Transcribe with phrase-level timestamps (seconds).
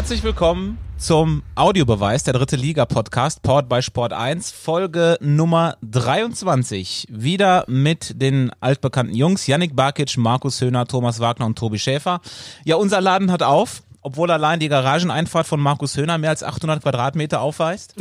[0.00, 7.08] Herzlich willkommen zum Audiobeweis, der dritte Liga-Podcast, Port bei Sport 1, Folge Nummer 23.
[7.10, 12.22] Wieder mit den altbekannten Jungs, Yannick Barkic, Markus Höhner, Thomas Wagner und Tobi Schäfer.
[12.64, 16.80] Ja, unser Laden hat auf, obwohl allein die Garageneinfahrt von Markus Höhner mehr als 800
[16.80, 17.94] Quadratmeter aufweist.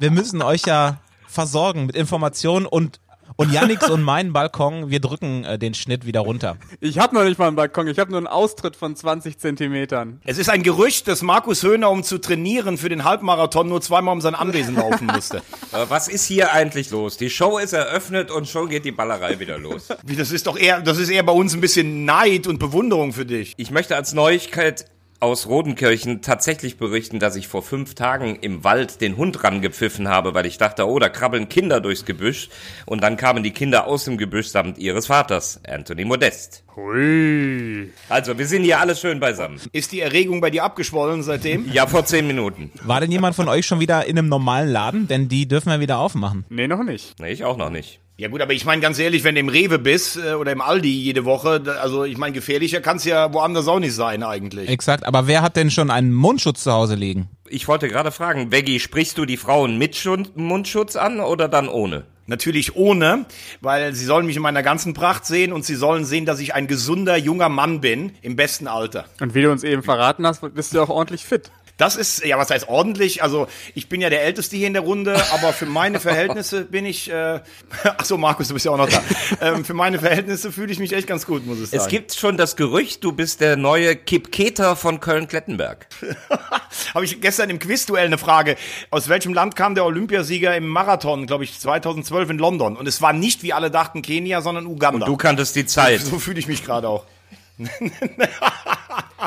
[0.00, 0.96] Wir müssen euch ja
[1.28, 2.98] versorgen mit Informationen und
[3.40, 6.56] und Yannicks und meinen Balkon, wir drücken äh, den Schnitt wieder runter.
[6.80, 10.20] Ich habe noch nicht mal einen Balkon, ich habe nur einen Austritt von 20 Zentimetern.
[10.24, 14.12] Es ist ein Gerücht, dass Markus Höhner, um zu trainieren für den Halbmarathon, nur zweimal
[14.12, 15.42] um sein Anwesen laufen musste.
[15.72, 17.16] Äh, was ist hier eigentlich los?
[17.16, 19.88] Die Show ist eröffnet und schon geht die Ballerei wieder los.
[20.02, 23.12] Wie, das ist doch eher, das ist eher bei uns ein bisschen Neid und Bewunderung
[23.12, 23.54] für dich.
[23.56, 24.86] Ich möchte als Neuigkeit
[25.20, 30.32] aus Rodenkirchen tatsächlich berichten, dass ich vor fünf Tagen im Wald den Hund rangepfiffen habe,
[30.32, 32.48] weil ich dachte, oh, da krabbeln Kinder durchs Gebüsch.
[32.86, 36.64] Und dann kamen die Kinder aus dem Gebüsch samt ihres Vaters, Anthony Modest.
[36.74, 37.90] Hui.
[38.08, 39.60] Also, wir sind hier alle schön beisammen.
[39.72, 41.70] Ist die Erregung bei dir abgeschwollen seitdem?
[41.70, 42.72] Ja, vor zehn Minuten.
[42.82, 45.06] War denn jemand von euch schon wieder in einem normalen Laden?
[45.06, 46.46] Denn die dürfen wir wieder aufmachen.
[46.48, 47.20] Nee, noch nicht.
[47.20, 48.00] Nee, ich auch noch nicht.
[48.20, 50.60] Ja gut, aber ich meine ganz ehrlich, wenn du im Rewe bist äh, oder im
[50.60, 54.68] Aldi jede Woche, also ich meine gefährlicher kann es ja woanders auch nicht sein eigentlich.
[54.68, 57.30] Exakt, aber wer hat denn schon einen Mundschutz zu Hause liegen?
[57.48, 59.96] Ich wollte gerade fragen, Veggie, sprichst du die Frauen mit
[60.34, 62.04] Mundschutz an oder dann ohne?
[62.26, 63.24] Natürlich ohne,
[63.62, 66.54] weil sie sollen mich in meiner ganzen Pracht sehen und sie sollen sehen, dass ich
[66.54, 69.06] ein gesunder junger Mann bin, im besten Alter.
[69.20, 71.50] Und wie du uns eben verraten hast, bist du auch ordentlich fit.
[71.80, 73.22] Das ist, ja, was heißt ordentlich?
[73.22, 76.84] Also, ich bin ja der Älteste hier in der Runde, aber für meine Verhältnisse bin
[76.84, 77.40] ich, äh,
[77.96, 79.02] ach so, Markus, du bist ja auch noch da.
[79.40, 81.82] Ähm, für meine Verhältnisse fühle ich mich echt ganz gut, muss ich sagen.
[81.82, 85.86] Es gibt schon das Gerücht, du bist der neue Kip Keter von Köln-Klettenberg.
[86.94, 88.56] Habe ich gestern im Quizduell eine Frage.
[88.90, 92.76] Aus welchem Land kam der Olympiasieger im Marathon, glaube ich, 2012 in London?
[92.76, 95.06] Und es war nicht, wie alle dachten, Kenia, sondern Uganda.
[95.06, 96.02] Du kanntest die Zeit.
[96.02, 97.06] so fühle ich mich gerade auch.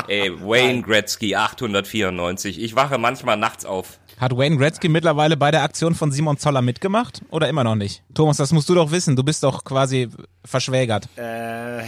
[0.07, 2.61] Ey, Wayne Gretzky, 894.
[2.61, 3.99] Ich wache manchmal nachts auf.
[4.19, 8.03] Hat Wayne Gretzky mittlerweile bei der Aktion von Simon Zoller mitgemacht oder immer noch nicht?
[8.13, 9.15] Thomas, das musst du doch wissen.
[9.15, 10.09] Du bist doch quasi
[10.45, 11.07] verschwägert.
[11.17, 11.83] Äh.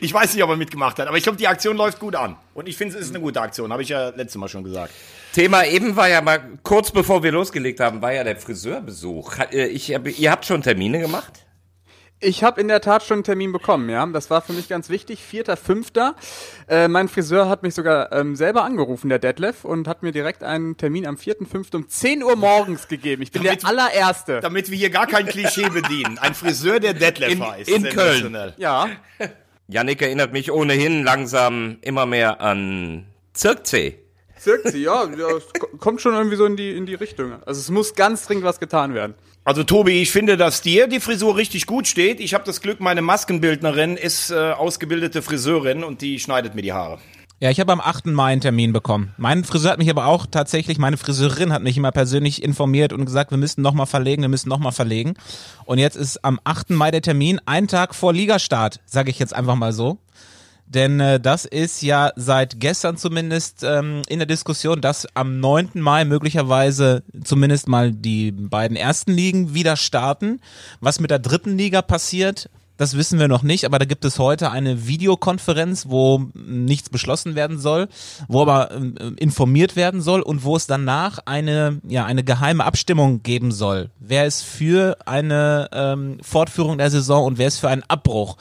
[0.00, 2.36] ich weiß nicht, ob er mitgemacht hat, aber ich glaube, die Aktion läuft gut an.
[2.54, 4.92] Und ich finde, es ist eine gute Aktion, habe ich ja letztes Mal schon gesagt.
[5.32, 9.38] Thema eben war ja mal, kurz bevor wir losgelegt haben, war ja der Friseurbesuch.
[9.52, 11.44] Äh, Ich, hab- ihr habt schon Termine gemacht?
[12.22, 14.04] Ich habe in der Tat schon einen Termin bekommen, ja.
[14.06, 15.22] Das war für mich ganz wichtig.
[15.22, 16.14] Vierter, fünfter.
[16.68, 20.42] Äh, mein Friseur hat mich sogar ähm, selber angerufen, der Detlef, und hat mir direkt
[20.44, 23.22] einen Termin am vierten, fünften um 10 Uhr morgens gegeben.
[23.22, 24.40] Ich bin Damit- der allererste.
[24.40, 26.18] Damit wir hier gar kein Klischee bedienen.
[26.18, 27.68] Ein Friseur, der Detlef In- heißt.
[27.70, 28.52] in Köln.
[28.58, 28.88] Ja.
[29.68, 33.98] Yannick erinnert mich ohnehin langsam immer mehr an Zirkzee.
[34.38, 37.34] Zirkzi, ja, ja, es ko- kommt schon irgendwie so in die, in die Richtung.
[37.46, 39.14] Also es muss ganz dringend was getan werden.
[39.50, 42.20] Also Tobi, ich finde, dass dir die Frisur richtig gut steht.
[42.20, 46.72] Ich habe das Glück, meine Maskenbildnerin ist äh, ausgebildete Friseurin und die schneidet mir die
[46.72, 47.00] Haare.
[47.40, 48.06] Ja, ich habe am 8.
[48.06, 49.12] Mai einen Termin bekommen.
[49.16, 53.04] Mein Friseur hat mich aber auch tatsächlich, meine Friseurin hat mich immer persönlich informiert und
[53.06, 55.14] gesagt, wir müssen nochmal verlegen, wir müssen nochmal verlegen.
[55.64, 56.70] Und jetzt ist am 8.
[56.70, 59.98] Mai der Termin, ein Tag vor Ligastart, sage ich jetzt einfach mal so.
[60.72, 65.70] Denn äh, das ist ja seit gestern zumindest ähm, in der Diskussion, dass am 9.
[65.74, 70.40] Mai möglicherweise zumindest mal die beiden ersten Ligen wieder starten.
[70.80, 74.20] Was mit der dritten Liga passiert, das wissen wir noch nicht, aber da gibt es
[74.20, 77.88] heute eine Videokonferenz, wo nichts beschlossen werden soll,
[78.28, 83.24] wo aber ähm, informiert werden soll und wo es danach eine, ja, eine geheime Abstimmung
[83.24, 83.90] geben soll.
[83.98, 88.36] Wer ist für eine ähm, Fortführung der Saison und wer ist für einen Abbruch?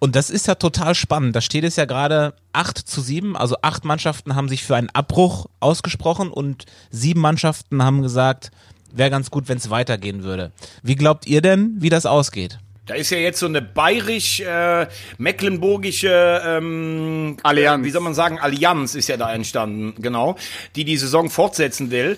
[0.00, 1.36] Und das ist ja total spannend.
[1.36, 4.88] Da steht es ja gerade 8 zu 7, also acht Mannschaften haben sich für einen
[4.90, 8.50] Abbruch ausgesprochen und sieben Mannschaften haben gesagt,
[8.92, 10.52] wäre ganz gut, wenn es weitergehen würde.
[10.82, 12.58] Wie glaubt ihr denn, wie das ausgeht?
[12.86, 17.82] Da ist ja jetzt so eine bayerisch-mecklenburgische ähm, Allianz.
[17.82, 20.36] Äh, wie soll man sagen, Allianz ist ja da entstanden, genau,
[20.76, 22.16] die die Saison fortsetzen will.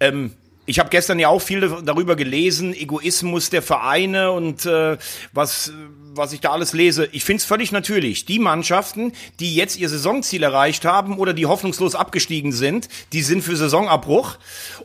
[0.00, 0.32] Ähm,
[0.68, 4.98] ich habe gestern ja auch viel darüber gelesen, Egoismus der Vereine und äh,
[5.32, 5.72] was,
[6.18, 7.08] was ich da alles lese.
[7.12, 8.24] Ich finde es völlig natürlich.
[8.24, 13.42] Die Mannschaften, die jetzt ihr Saisonziel erreicht haben oder die hoffnungslos abgestiegen sind, die sind
[13.42, 14.36] für Saisonabbruch.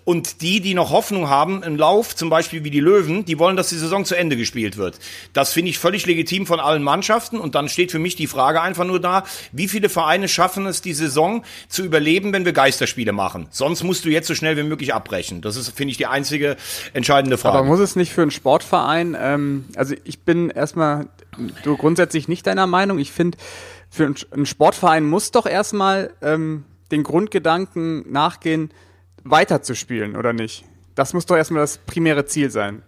[0.05, 3.55] Und die, die noch Hoffnung haben im Lauf, zum Beispiel wie die Löwen, die wollen,
[3.55, 4.99] dass die Saison zu Ende gespielt wird.
[5.33, 7.37] Das finde ich völlig legitim von allen Mannschaften.
[7.37, 10.81] Und dann steht für mich die Frage einfach nur da, wie viele Vereine schaffen es,
[10.81, 13.47] die Saison zu überleben, wenn wir Geisterspiele machen?
[13.49, 15.41] Sonst musst du jetzt so schnell wie möglich abbrechen.
[15.41, 16.55] Das ist, finde ich, die einzige
[16.93, 17.57] entscheidende Frage.
[17.57, 21.07] Aber muss es nicht für einen Sportverein, ähm, also ich bin erstmal
[21.63, 22.99] du grundsätzlich nicht deiner Meinung.
[22.99, 23.37] Ich finde,
[23.89, 28.71] für einen- Sportverein muss doch erstmal ähm, den Grundgedanken nachgehen,
[29.23, 30.65] weiterzuspielen, oder nicht?
[30.95, 32.83] Das muss doch erstmal das primäre Ziel sein.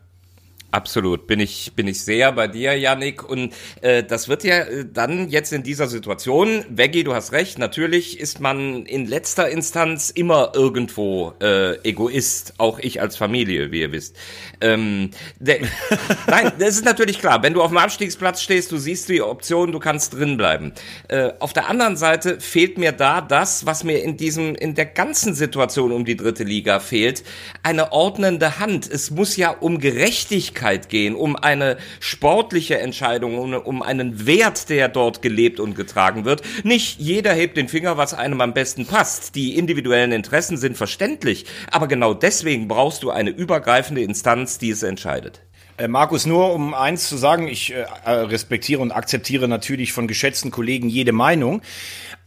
[0.76, 3.24] Absolut, bin ich bin ich sehr bei dir, Yannick.
[3.24, 7.58] Und äh, das wird ja äh, dann jetzt in dieser Situation, Veggie, du hast recht.
[7.60, 13.80] Natürlich ist man in letzter Instanz immer irgendwo äh, Egoist, auch ich als Familie, wie
[13.80, 14.18] ihr wisst.
[14.60, 17.42] Ähm, nein, das ist natürlich klar.
[17.42, 20.74] Wenn du auf dem Abstiegsplatz stehst, du siehst die Option, du kannst drin bleiben.
[21.08, 24.88] Äh, auf der anderen Seite fehlt mir da das, was mir in diesem in der
[24.88, 27.24] ganzen Situation um die dritte Liga fehlt,
[27.64, 28.92] eine ordnende Hand.
[28.92, 34.70] Es muss ja um Gerechtigkeit Gerechtigkeit gehen, um eine sportliche Entscheidung, um, um einen Wert,
[34.70, 36.42] der dort gelebt und getragen wird.
[36.64, 39.36] Nicht jeder hebt den Finger, was einem am besten passt.
[39.36, 44.84] Die individuellen Interessen sind verständlich, aber genau deswegen brauchst du eine übergreifende Instanz, die es
[44.84, 45.42] entscheidet.
[45.78, 50.50] Äh, Markus, nur um eins zu sagen, ich äh, respektiere und akzeptiere natürlich von geschätzten
[50.50, 51.62] Kollegen jede Meinung.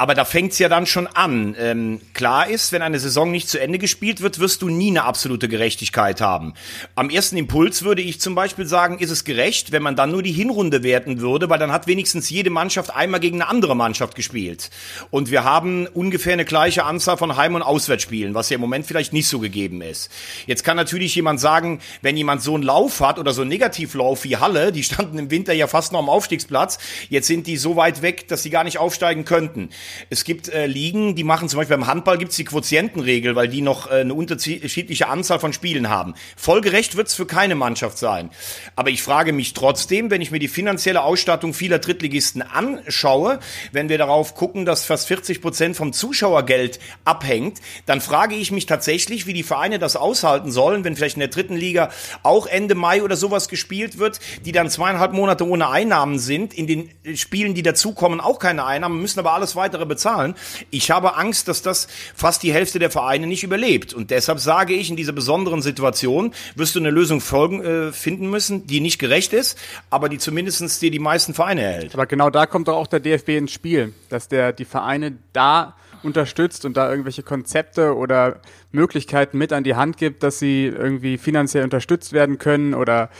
[0.00, 1.56] Aber da fängt's ja dann schon an.
[1.58, 5.02] Ähm, klar ist, wenn eine Saison nicht zu Ende gespielt wird, wirst du nie eine
[5.02, 6.54] absolute Gerechtigkeit haben.
[6.94, 10.22] Am ersten Impuls würde ich zum Beispiel sagen, ist es gerecht, wenn man dann nur
[10.22, 14.14] die Hinrunde werten würde, weil dann hat wenigstens jede Mannschaft einmal gegen eine andere Mannschaft
[14.14, 14.70] gespielt.
[15.10, 18.86] Und wir haben ungefähr eine gleiche Anzahl von Heim- und Auswärtsspielen, was ja im Moment
[18.86, 20.12] vielleicht nicht so gegeben ist.
[20.46, 24.22] Jetzt kann natürlich jemand sagen, wenn jemand so einen Lauf hat oder so einen Negativlauf
[24.22, 26.78] wie Halle, die standen im Winter ja fast noch am Aufstiegsplatz,
[27.08, 29.70] jetzt sind die so weit weg, dass sie gar nicht aufsteigen könnten.
[30.10, 33.48] Es gibt äh, Ligen, die machen zum Beispiel beim Handball gibt es die Quotientenregel, weil
[33.48, 36.14] die noch äh, eine unterschiedliche Anzahl von Spielen haben.
[36.36, 38.30] Folgerecht wird es für keine Mannschaft sein.
[38.76, 43.40] Aber ich frage mich trotzdem, wenn ich mir die finanzielle Ausstattung vieler Drittligisten anschaue,
[43.72, 48.66] wenn wir darauf gucken, dass fast 40 Prozent vom Zuschauergeld abhängt, dann frage ich mich
[48.66, 51.90] tatsächlich, wie die Vereine das aushalten sollen, wenn vielleicht in der dritten Liga
[52.22, 56.66] auch Ende Mai oder sowas gespielt wird, die dann zweieinhalb Monate ohne Einnahmen sind, in
[56.66, 60.34] den Spielen, die dazukommen, auch keine Einnahmen, müssen aber alles weitere bezahlen.
[60.70, 63.94] Ich habe Angst, dass das fast die Hälfte der Vereine nicht überlebt.
[63.94, 68.28] Und deshalb sage ich, in dieser besonderen Situation wirst du eine Lösung folgen, äh, finden
[68.28, 69.58] müssen, die nicht gerecht ist,
[69.90, 71.94] aber die zumindestens dir die meisten Vereine erhält.
[71.94, 75.76] Aber genau da kommt doch auch der DFB ins Spiel, dass der die Vereine da
[76.02, 78.40] unterstützt und da irgendwelche Konzepte oder
[78.70, 83.10] Möglichkeiten mit an die Hand gibt, dass sie irgendwie finanziell unterstützt werden können oder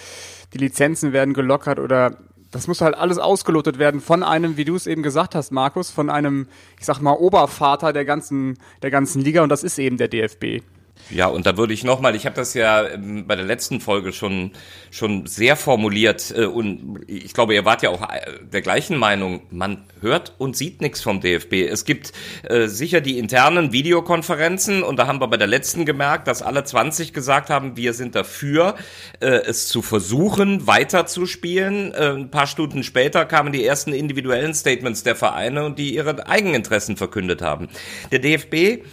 [0.55, 2.16] die Lizenzen werden gelockert oder
[2.50, 5.91] das muss halt alles ausgelotet werden von einem, wie du es eben gesagt hast, Markus,
[5.91, 6.47] von einem,
[6.79, 10.62] ich sag mal, Obervater der ganzen, der ganzen Liga und das ist eben der DFB.
[11.11, 14.12] Ja, und da würde ich nochmal, ich habe das ja ähm, bei der letzten Folge
[14.12, 14.53] schon,
[14.91, 19.41] schon sehr formuliert äh, und ich glaube, ihr wart ja auch äh, der gleichen Meinung,
[19.50, 21.67] man hört und sieht nichts vom DFB.
[21.71, 22.12] Es gibt
[22.43, 26.65] äh, sicher die internen Videokonferenzen und da haben wir bei der letzten gemerkt, dass alle
[26.65, 28.77] 20 gesagt haben, wir sind dafür,
[29.21, 31.94] es zu versuchen, weiterzuspielen.
[31.94, 36.27] Äh, ein paar Stunden später kamen die ersten individuellen Statements der Vereine und die ihre
[36.27, 37.69] Eigeninteressen verkündet haben.
[38.12, 38.85] Der DFB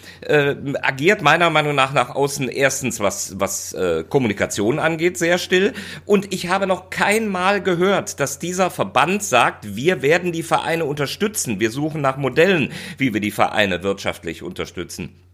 [0.82, 5.74] agiert meiner Meinung nach nach außen erstens, was, was äh, Kommunikation angeht, sehr still.
[6.06, 10.86] Und ich habe noch kein Mal gehört, dass dieser Verband sagt, wir werden die Vereine
[10.86, 11.60] unterstützen.
[11.60, 15.25] Wir suchen nach Modellen, wie wir die Vereine wirtschaftlich unterstützen.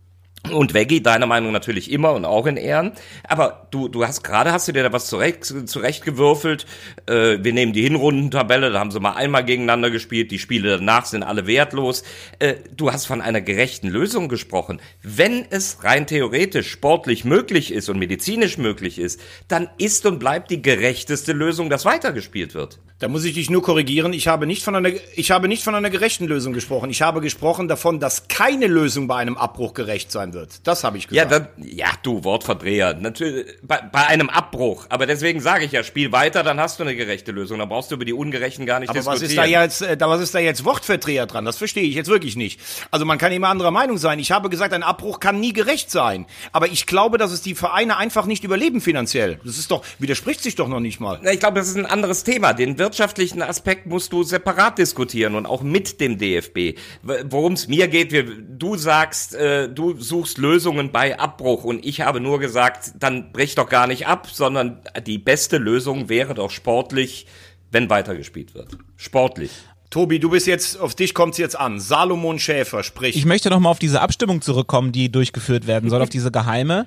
[0.52, 2.92] Und Veggie, deiner Meinung natürlich immer und auch in Ehren.
[3.28, 6.66] Aber du, du hast gerade hast du dir da was zurecht, zurechtgewürfelt.
[7.08, 10.32] Äh, wir nehmen die Hinrundentabelle, da haben sie mal einmal gegeneinander gespielt.
[10.32, 12.04] Die Spiele danach sind alle wertlos.
[12.40, 14.82] Äh, du hast von einer gerechten Lösung gesprochen.
[15.02, 20.52] Wenn es rein theoretisch sportlich möglich ist und medizinisch möglich ist, dann ist und bleibt
[20.52, 22.80] die gerechteste Lösung, dass weitergespielt wird.
[23.02, 24.14] Da muss ich dich nur korrigieren.
[24.14, 26.92] Ich habe nicht von einer, ich habe nicht von einer gerechten Lösung gesprochen.
[26.92, 30.68] Ich habe gesprochen davon, dass keine Lösung bei einem Abbruch gerecht sein wird.
[30.68, 31.32] Das habe ich gesagt.
[31.32, 32.94] Ja, dann, ja, du Wortverdreher.
[32.94, 34.86] Natürlich bei, bei einem Abbruch.
[34.90, 37.58] Aber deswegen sage ich ja, spiel weiter, dann hast du eine gerechte Lösung.
[37.58, 39.24] Dann brauchst du über die Ungerechten gar nicht Aber diskutieren.
[39.24, 41.44] was ist da jetzt, äh, was ist da jetzt Wortverdreher dran?
[41.44, 42.60] Das verstehe ich jetzt wirklich nicht.
[42.92, 44.20] Also man kann immer anderer Meinung sein.
[44.20, 46.28] Ich habe gesagt, ein Abbruch kann nie gerecht sein.
[46.52, 49.40] Aber ich glaube, dass es die Vereine einfach nicht überleben finanziell.
[49.44, 51.20] Das ist doch, widerspricht sich doch noch nicht mal.
[51.32, 52.54] Ich glaube, das ist ein anderes Thema.
[52.54, 56.78] Den wird wirtschaftlichen Aspekt musst du separat diskutieren und auch mit dem DFB.
[57.24, 62.02] Worum es mir geht, wir, du sagst, äh, du suchst Lösungen bei Abbruch und ich
[62.02, 66.52] habe nur gesagt, dann brich doch gar nicht ab, sondern die beste Lösung wäre doch
[66.52, 67.28] sportlich,
[67.72, 68.78] wenn weitergespielt wird.
[68.98, 69.52] Sportlich.
[69.90, 71.80] Tobi, du bist jetzt, auf dich kommt's jetzt an.
[71.80, 73.16] Salomon Schäfer, sprich.
[73.16, 76.86] Ich möchte noch mal auf diese Abstimmung zurückkommen, die durchgeführt werden soll, auf diese geheime.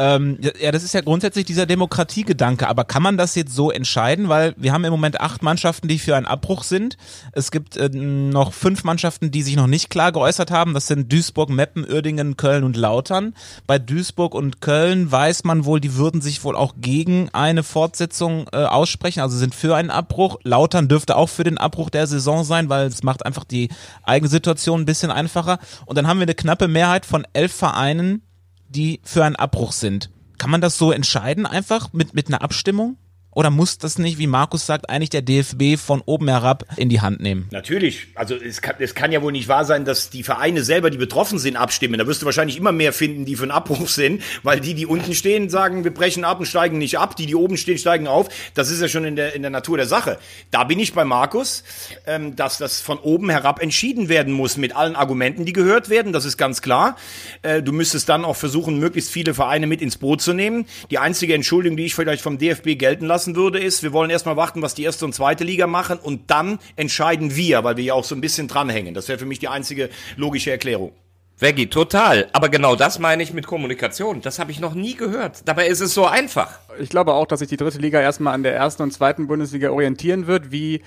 [0.00, 4.30] Ähm, ja, das ist ja grundsätzlich dieser Demokratiegedanke, aber kann man das jetzt so entscheiden?
[4.30, 6.96] Weil wir haben im Moment acht Mannschaften, die für einen Abbruch sind.
[7.32, 10.72] Es gibt äh, noch fünf Mannschaften, die sich noch nicht klar geäußert haben.
[10.72, 13.34] Das sind Duisburg, Meppen, Uerdingen, Köln und Lautern.
[13.66, 18.46] Bei Duisburg und Köln weiß man wohl, die würden sich wohl auch gegen eine Fortsetzung
[18.52, 20.38] äh, aussprechen, also sind für einen Abbruch.
[20.44, 23.68] Lautern dürfte auch für den Abbruch der Saison sein, weil es macht einfach die
[24.02, 25.58] eigene Situation ein bisschen einfacher.
[25.84, 28.22] Und dann haben wir eine knappe Mehrheit von elf Vereinen,
[28.70, 30.10] die für einen Abbruch sind.
[30.38, 32.96] Kann man das so entscheiden, einfach mit, mit einer Abstimmung?
[33.32, 37.00] Oder muss das nicht, wie Markus sagt, eigentlich der DFB von oben herab in die
[37.00, 37.46] Hand nehmen?
[37.52, 38.08] Natürlich.
[38.16, 40.98] Also es kann, es kann ja wohl nicht wahr sein, dass die Vereine selber, die
[40.98, 41.98] betroffen sind, abstimmen.
[41.98, 44.84] Da wirst du wahrscheinlich immer mehr finden, die für einen Abbruch sind, weil die, die
[44.84, 47.14] unten stehen, sagen, wir brechen ab und steigen nicht ab.
[47.14, 48.28] Die, die oben stehen, steigen auf.
[48.54, 50.18] Das ist ja schon in der, in der Natur der Sache.
[50.50, 51.62] Da bin ich bei Markus,
[52.06, 56.12] ähm, dass das von oben herab entschieden werden muss mit allen Argumenten, die gehört werden.
[56.12, 56.96] Das ist ganz klar.
[57.42, 60.66] Äh, du müsstest dann auch versuchen, möglichst viele Vereine mit ins Boot zu nehmen.
[60.90, 64.08] Die einzige Entschuldigung, die ich vielleicht vom DFB gelten lassen lassen würde, ist, wir wollen
[64.08, 67.84] erstmal warten, was die erste und zweite Liga machen und dann entscheiden wir, weil wir
[67.84, 68.94] ja auch so ein bisschen dranhängen.
[68.94, 70.92] Das wäre für mich die einzige logische Erklärung.
[71.38, 72.28] Veggie, total.
[72.32, 74.22] Aber genau das meine ich mit Kommunikation.
[74.22, 75.42] Das habe ich noch nie gehört.
[75.44, 76.60] Dabei ist es so einfach.
[76.78, 79.70] Ich glaube auch, dass sich die dritte Liga erstmal an der ersten und zweiten Bundesliga
[79.70, 80.50] orientieren wird.
[80.50, 80.80] Wie,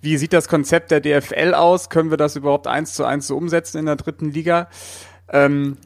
[0.00, 1.88] wie sieht das Konzept der DFL aus?
[1.88, 4.68] Können wir das überhaupt eins zu eins so umsetzen in der dritten Liga?
[5.28, 5.76] Ähm,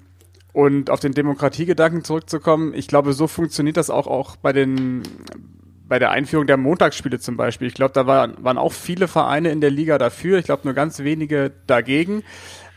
[0.52, 5.02] und auf den Demokratiegedanken zurückzukommen, ich glaube, so funktioniert das auch, auch bei den
[5.90, 7.66] bei der Einführung der Montagsspiele zum Beispiel.
[7.66, 10.38] Ich glaube, da waren, waren auch viele Vereine in der Liga dafür.
[10.38, 12.22] Ich glaube, nur ganz wenige dagegen.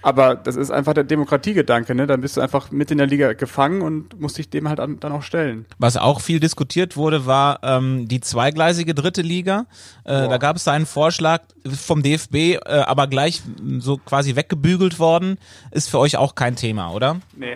[0.02, 2.08] Aber das ist einfach der Demokratiegedanke, ne?
[2.08, 5.00] Dann bist du einfach mit in der Liga gefangen und musst dich dem halt an,
[5.00, 5.66] dann auch stellen.
[5.78, 9.68] Was auch viel diskutiert wurde, war ähm, die zweigleisige dritte Liga.
[10.04, 13.44] Äh, da gab es einen Vorschlag vom DFB, äh, aber gleich
[13.78, 15.38] so quasi weggebügelt worden.
[15.72, 17.22] Ist für euch auch kein Thema, oder?
[17.38, 17.56] Nee,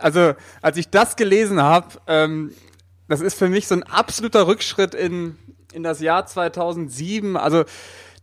[0.00, 2.50] also als ich das gelesen habe, ähm,
[3.08, 5.36] das ist für mich so ein absoluter Rückschritt in,
[5.72, 7.36] in das Jahr 2007.
[7.36, 7.64] Also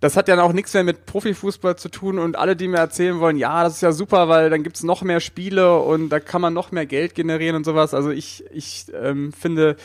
[0.03, 3.21] das hat ja auch nichts mehr mit Profifußball zu tun und alle, die mir erzählen
[3.21, 6.41] wollen, ja, das ist ja super, weil dann gibt's noch mehr Spiele und da kann
[6.41, 7.93] man noch mehr Geld generieren und sowas.
[7.93, 9.77] Also ich, ich ähm, finde,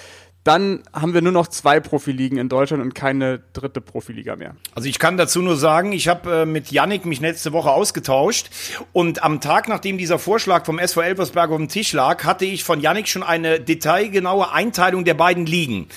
[0.48, 4.56] dann haben wir nur noch zwei Profiligen in Deutschland und keine dritte Profiliga mehr.
[4.74, 8.48] Also ich kann dazu nur sagen, ich habe äh, mit Yannick mich letzte Woche ausgetauscht
[8.94, 12.64] und am Tag, nachdem dieser Vorschlag vom SV Elversberg auf dem Tisch lag, hatte ich
[12.64, 15.88] von Yannick schon eine detailgenaue Einteilung der beiden Ligen.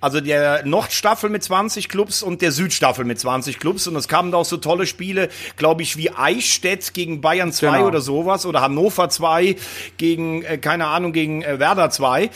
[0.00, 4.32] Also der Nordstaffel mit 20 Clubs und der Südstaffel mit 20 Clubs und es kamen
[4.32, 7.86] da auch so tolle Spiele, glaube ich, wie Eichstätt gegen Bayern 2 genau.
[7.86, 9.54] oder sowas oder Hannover 2
[9.98, 12.30] gegen, äh, keine Ahnung, gegen äh, Werder 2.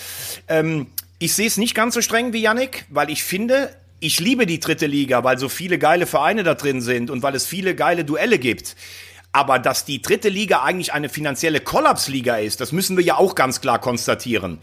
[0.47, 0.87] Ähm,
[1.25, 4.61] ich sehe es nicht ganz so streng wie Yannick, weil ich finde, ich liebe die
[4.61, 8.05] dritte Liga, weil so viele geile Vereine da drin sind und weil es viele geile
[8.05, 8.77] Duelle gibt.
[9.33, 13.35] Aber dass die dritte Liga eigentlich eine finanzielle Kollapsliga ist, das müssen wir ja auch
[13.35, 14.59] ganz klar konstatieren.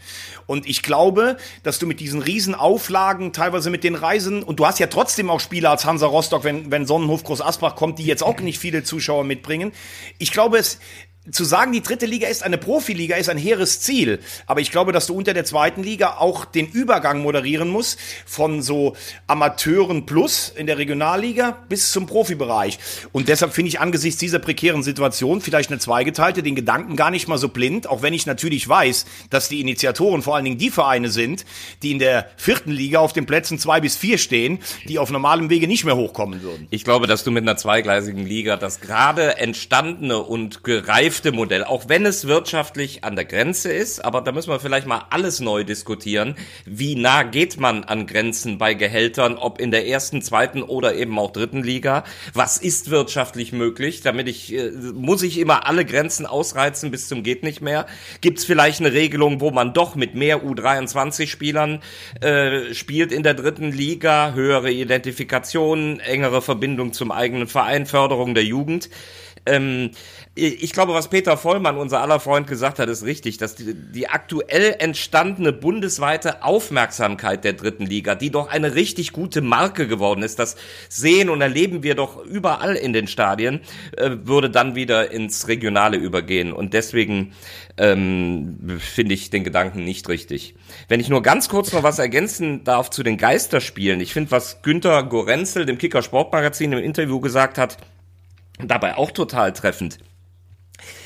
[0.46, 4.78] Und ich glaube, dass du mit diesen Riesenauflagen, teilweise mit den Reisen, und du hast
[4.78, 8.22] ja trotzdem auch Spieler als Hansa Rostock, wenn, wenn Sonnenhof Groß Asbach kommt, die jetzt
[8.22, 9.72] auch nicht viele Zuschauer mitbringen.
[10.18, 10.78] Ich glaube, es,
[11.30, 14.18] zu sagen, die dritte Liga ist eine Profiliga, ist ein hehres Ziel.
[14.46, 18.60] Aber ich glaube, dass du unter der zweiten Liga auch den Übergang moderieren musst von
[18.60, 18.96] so
[19.28, 22.80] Amateuren plus in der Regionalliga bis zum Profibereich.
[23.12, 27.28] Und deshalb finde ich angesichts dieser prekären Situation vielleicht eine zweigeteilte, den Gedanken gar nicht
[27.28, 30.70] mal so blind, auch wenn ich natürlich weiß, dass die Initiatoren vor allen Dingen die
[30.70, 31.44] Vereine sind,
[31.84, 35.50] die in der vierten Liga auf den Plätzen zwei bis vier stehen, die auf normalem
[35.50, 36.66] Wege nicht mehr hochkommen würden.
[36.70, 41.88] Ich glaube, dass du mit einer zweigleisigen Liga das gerade entstandene und gereifte Modell, auch
[41.88, 45.62] wenn es wirtschaftlich an der Grenze ist, aber da müssen wir vielleicht mal alles neu
[45.62, 46.36] diskutieren.
[46.64, 51.18] Wie nah geht man an Grenzen bei Gehältern, ob in der ersten, zweiten oder eben
[51.18, 52.04] auch dritten Liga?
[52.32, 54.00] Was ist wirtschaftlich möglich?
[54.00, 57.86] Damit ich, äh, muss ich immer alle Grenzen ausreizen bis zum geht nicht mehr?
[58.22, 61.82] Gibt es vielleicht eine Regelung, wo man doch mit mehr U23-Spielern
[62.20, 68.44] äh, spielt in der dritten Liga, höhere Identifikation, engere Verbindung zum eigenen Verein, Förderung der
[68.44, 68.88] Jugend?
[69.44, 69.90] Ähm,
[70.34, 74.08] ich glaube, was Peter Vollmann, unser aller Freund, gesagt hat, ist richtig, dass die, die,
[74.08, 80.38] aktuell entstandene bundesweite Aufmerksamkeit der dritten Liga, die doch eine richtig gute Marke geworden ist,
[80.38, 80.56] das
[80.88, 83.60] sehen und erleben wir doch überall in den Stadien,
[83.96, 86.52] äh, würde dann wieder ins Regionale übergehen.
[86.52, 87.32] Und deswegen
[87.76, 90.54] ähm, finde ich den Gedanken nicht richtig.
[90.88, 94.00] Wenn ich nur ganz kurz noch was ergänzen darf zu den Geisterspielen.
[94.00, 97.76] Ich finde, was Günther Gorenzel dem Kicker Sportmagazin im Interview gesagt hat,
[98.68, 99.98] dabei auch total treffend.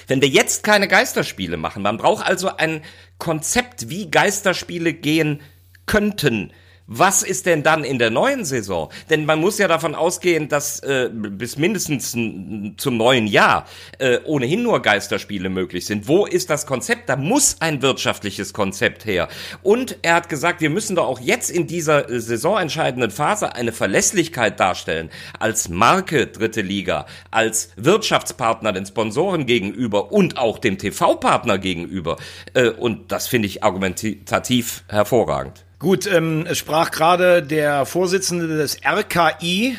[0.07, 2.83] Wenn wir jetzt keine Geisterspiele machen, man braucht also ein
[3.19, 5.41] Konzept, wie Geisterspiele gehen
[5.87, 6.53] könnten
[6.87, 8.91] was ist denn dann in der neuen Saison?
[9.11, 13.67] Denn man muss ja davon ausgehen, dass äh, bis mindestens zum neuen Jahr
[13.99, 16.07] äh, ohnehin nur Geisterspiele möglich sind.
[16.07, 17.09] Wo ist das Konzept?
[17.09, 19.29] Da muss ein wirtschaftliches Konzept her.
[19.63, 23.73] Und er hat gesagt, wir müssen doch auch jetzt in dieser äh, saisonentscheidenden Phase eine
[23.73, 25.11] Verlässlichkeit darstellen.
[25.41, 32.17] Als Marke dritte Liga, als Wirtschaftspartner den Sponsoren gegenüber und auch dem TV-Partner gegenüber.
[32.55, 35.66] Äh, und das finde ich argumentativ hervorragend.
[35.79, 39.77] Gut, ähm, es sprach gerade der Vorsitzende des RKI,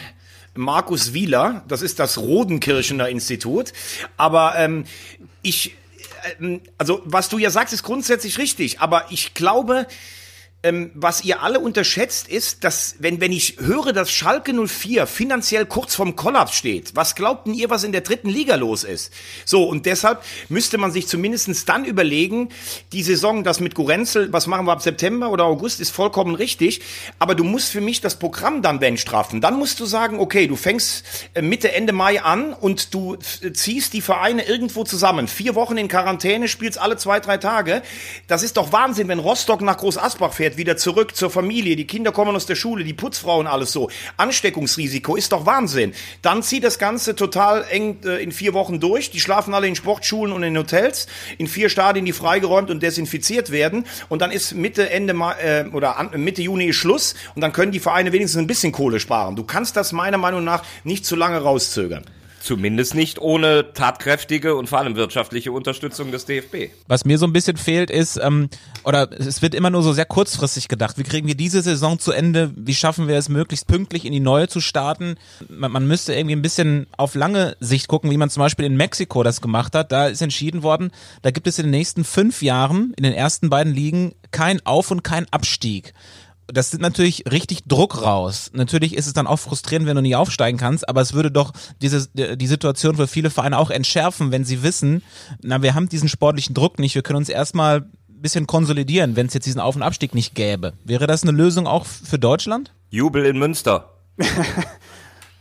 [0.54, 3.74] Markus Wieler, das ist das Rodenkirchener Institut.
[4.16, 4.86] Aber ähm,
[5.42, 5.75] ich,
[6.39, 9.88] ähm, also was du ja sagst, ist grundsätzlich richtig, aber ich glaube,
[10.64, 15.68] ähm, was ihr alle unterschätzt, ist, dass, wenn, wenn ich höre, dass Schalke 04 finanziell
[15.68, 19.14] kurz vorm Kollaps steht, was glaubt denn ihr, was in der dritten Liga los ist?
[19.46, 22.50] So, und deshalb müsste man sich zumindestens dann überlegen,
[22.92, 26.82] die Saison, das mit Gurenzel, was machen wir ab September oder August, ist vollkommen richtig,
[27.20, 29.42] aber du musst für mich das Programm dann wenn straffen.
[29.42, 33.54] Dann musst du sagen, okay, du fängst äh, Mitte, Ende Mai an und du äh,
[33.54, 35.28] ziehst die Vereine irgendwo zusammen.
[35.28, 37.84] Vier Wochen in Quarantäne, spielst alle zwei, drei Tage.
[38.26, 41.75] Das ist doch Wahnsinn, wenn Rostock nach Groß Asbach fährt fährt wieder zurück zur Familie,
[41.75, 43.89] die Kinder kommen aus der Schule, die Putzfrauen, alles so.
[44.16, 45.94] Ansteckungsrisiko ist doch Wahnsinn.
[46.22, 49.12] Dann zieht das Ganze total eng äh, in vier Wochen durch.
[49.12, 53.51] Die schlafen alle in Sportschulen und in Hotels, in vier Stadien, die freigeräumt und desinfiziert
[53.51, 53.86] werden.
[54.08, 57.82] Und dann ist Mitte, Ende äh, oder an, Mitte Juni Schluss und dann können die
[57.82, 59.36] Vereine wenigstens ein bisschen Kohle sparen.
[59.36, 62.06] Du kannst das meiner Meinung nach nicht zu lange rauszögern.
[62.48, 66.72] Zumindest nicht ohne tatkräftige und vor allem wirtschaftliche Unterstützung des DFB.
[66.88, 68.48] Was mir so ein bisschen fehlt ist, ähm,
[68.86, 70.98] oder es wird immer nur so sehr kurzfristig gedacht.
[70.98, 72.54] Wie kriegen wir diese Saison zu Ende?
[72.56, 75.16] Wie schaffen wir es möglichst pünktlich in die neue zu starten?
[75.50, 78.77] Man, man müsste irgendwie ein bisschen auf lange Sicht gucken, wie man zum Beispiel in
[78.77, 79.92] Mexiko das gemacht hat.
[79.92, 80.92] Da ist entschieden worden,
[81.24, 84.92] da gibt es in den nächsten fünf Jahren in den ersten beiden Ligen kein Auf-
[84.92, 85.94] und kein Abstieg
[86.48, 88.51] das sind natürlich richtig Druck raus.
[88.54, 91.51] Natürlich ist es dann auch frustrierend, wenn du nie aufsteigen kannst, aber es würde doch
[91.82, 95.04] diese, die Situation für viele Vereine auch entschärfen, wenn sie wissen,
[95.42, 99.27] na, wir haben diesen sportlichen Druck nicht, wir können uns erstmal ein bisschen konsolidieren, wenn
[99.27, 100.74] es jetzt diesen Auf- und Abstieg nicht gäbe.
[100.84, 102.74] Wäre das eine Lösung auch für Deutschland?
[102.89, 103.94] Jubel in Münster.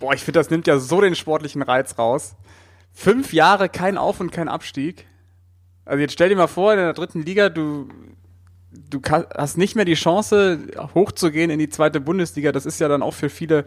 [0.00, 2.34] Boah, ich finde, das nimmt ja so den sportlichen Reiz raus.
[2.92, 5.06] Fünf Jahre kein Auf- und kein Abstieg.
[5.84, 7.88] Also jetzt stell dir mal vor, in der dritten Liga, du
[8.70, 9.00] du
[9.37, 10.58] hast nicht mehr die Chance,
[10.94, 12.52] hochzugehen in die zweite Bundesliga.
[12.52, 13.64] Das ist ja dann auch für viele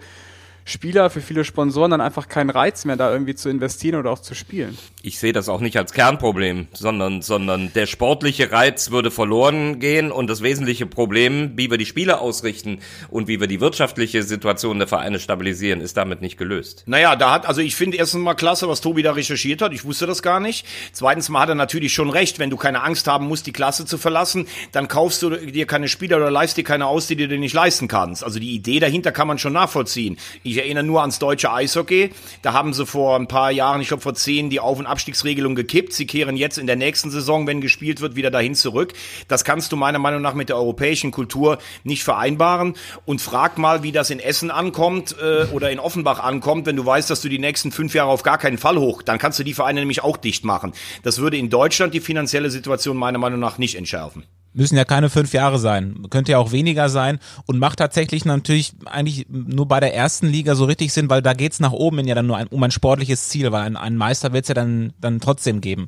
[0.66, 4.20] Spieler, für viele Sponsoren dann einfach kein Reiz mehr, da irgendwie zu investieren oder auch
[4.20, 4.78] zu spielen.
[5.02, 10.12] Ich sehe das auch nicht als Kernproblem, sondern, sondern der sportliche Reiz würde verloren gehen
[10.12, 12.80] und das wesentliche Problem, wie wir die Spiele ausrichten
[13.10, 16.84] und wie wir die wirtschaftliche Situation der Vereine stabilisieren, ist damit nicht gelöst.
[16.86, 19.74] Naja, da hat, also ich finde erstens mal klasse, was Tobi da recherchiert hat.
[19.74, 20.66] Ich wusste das gar nicht.
[20.92, 22.40] Zweitens mal hat er natürlich schon recht.
[22.40, 25.88] Wenn du keine Angst haben musst, die Klasse zu verlassen, dann kaufst du dir keine
[25.88, 28.24] Spieler oder leist dir keine aus, die du dir nicht leisten kannst.
[28.24, 30.18] Also die Idee dahinter kann man schon nachvollziehen.
[30.44, 32.12] Ich erinnere nur ans deutsche Eishockey.
[32.42, 35.56] Da haben sie vor ein paar Jahren, ich glaube vor zehn, die Auf- und Abstiegsregelung
[35.56, 35.94] gekippt.
[35.94, 38.94] Sie kehren jetzt in der nächsten Saison, wenn gespielt wird, wieder dahin zurück.
[39.28, 42.76] Das kannst du meiner Meinung nach mit der europäischen Kultur nicht vereinbaren.
[43.06, 46.86] Und frag mal, wie das in Essen ankommt äh, oder in Offenbach ankommt, wenn du
[46.86, 49.44] weißt, dass du die nächsten fünf Jahre auf gar keinen Fall hoch, dann kannst du
[49.44, 50.74] die Vereine nämlich auch dicht machen.
[51.04, 54.24] Das würde in Deutschland die finanzielle Situation meiner Meinung nach nicht entschärfen.
[54.54, 56.06] Müssen ja keine fünf Jahre sein.
[56.10, 60.56] Könnte ja auch weniger sein und macht tatsächlich natürlich eigentlich nur bei der ersten Liga
[60.56, 63.30] so richtig Sinn, weil da geht's nach oben ja dann nur ein, um ein sportliches
[63.30, 65.88] Ziel, weil ein, ein Meister wird's ja dann, dann trotzdem geben.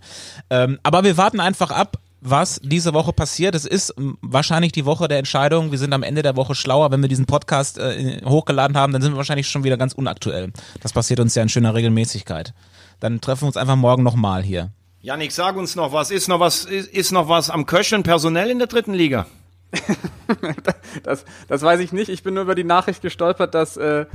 [0.50, 3.56] Ähm, aber wir warten einfach ab, was diese Woche passiert.
[3.56, 5.72] Es ist wahrscheinlich die Woche der Entscheidung.
[5.72, 6.92] Wir sind am Ende der Woche schlauer.
[6.92, 10.54] Wenn wir diesen Podcast äh, hochgeladen haben, dann sind wir wahrscheinlich schon wieder ganz unaktuell.
[10.82, 12.54] Das passiert uns ja in schöner Regelmäßigkeit.
[13.00, 14.72] Dann treffen wir uns einfach morgen nochmal hier.
[15.04, 16.12] Janik, sag uns noch was.
[16.12, 19.26] Ist noch was, ist, ist noch was am Köcheln personell in der dritten Liga?
[21.04, 22.10] das, das weiß ich nicht.
[22.10, 24.06] Ich bin nur über die Nachricht gestolpert, dass äh,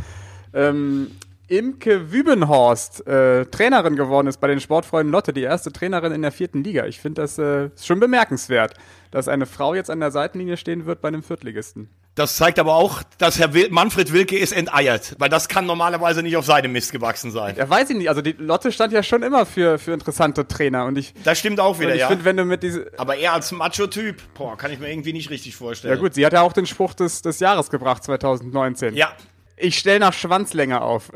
[0.54, 1.10] ähm,
[1.48, 6.30] Imke Wübenhorst äh, Trainerin geworden ist bei den Sportfreunden Lotte, die erste Trainerin in der
[6.30, 6.86] vierten Liga.
[6.86, 8.74] Ich finde das äh, schon bemerkenswert,
[9.10, 11.88] dass eine Frau jetzt an der Seitenlinie stehen wird bei einem Viertligisten.
[12.16, 16.22] Das zeigt aber auch, dass Herr Wil Manfred Wilke ist enteiert, weil das kann normalerweise
[16.22, 17.56] nicht auf seinem Mist gewachsen sein.
[17.58, 18.08] Ja, weiß ich nicht.
[18.08, 21.12] Also die Lotte stand ja schon immer für, für interessante Trainer und ich.
[21.24, 22.08] Das stimmt auch wieder, ich ja.
[22.08, 25.28] Find, wenn du mit diese aber er als Macho-Typ, boah, kann ich mir irgendwie nicht
[25.28, 25.92] richtig vorstellen.
[25.92, 28.94] Ja gut, sie hat ja auch den Spruch des, des Jahres gebracht 2019.
[28.94, 29.12] Ja.
[29.58, 31.10] Ich stelle nach Schwanzlänge auf.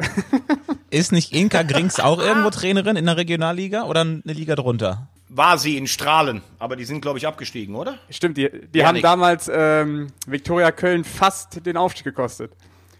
[0.90, 5.08] Ist nicht Inka Grings auch irgendwo Trainerin in der Regionalliga oder eine Liga drunter?
[5.32, 7.98] War sie in Strahlen, aber die sind, glaube ich, abgestiegen, oder?
[8.10, 12.52] Stimmt, die, die haben damals ähm, Viktoria Köln fast den Aufstieg gekostet.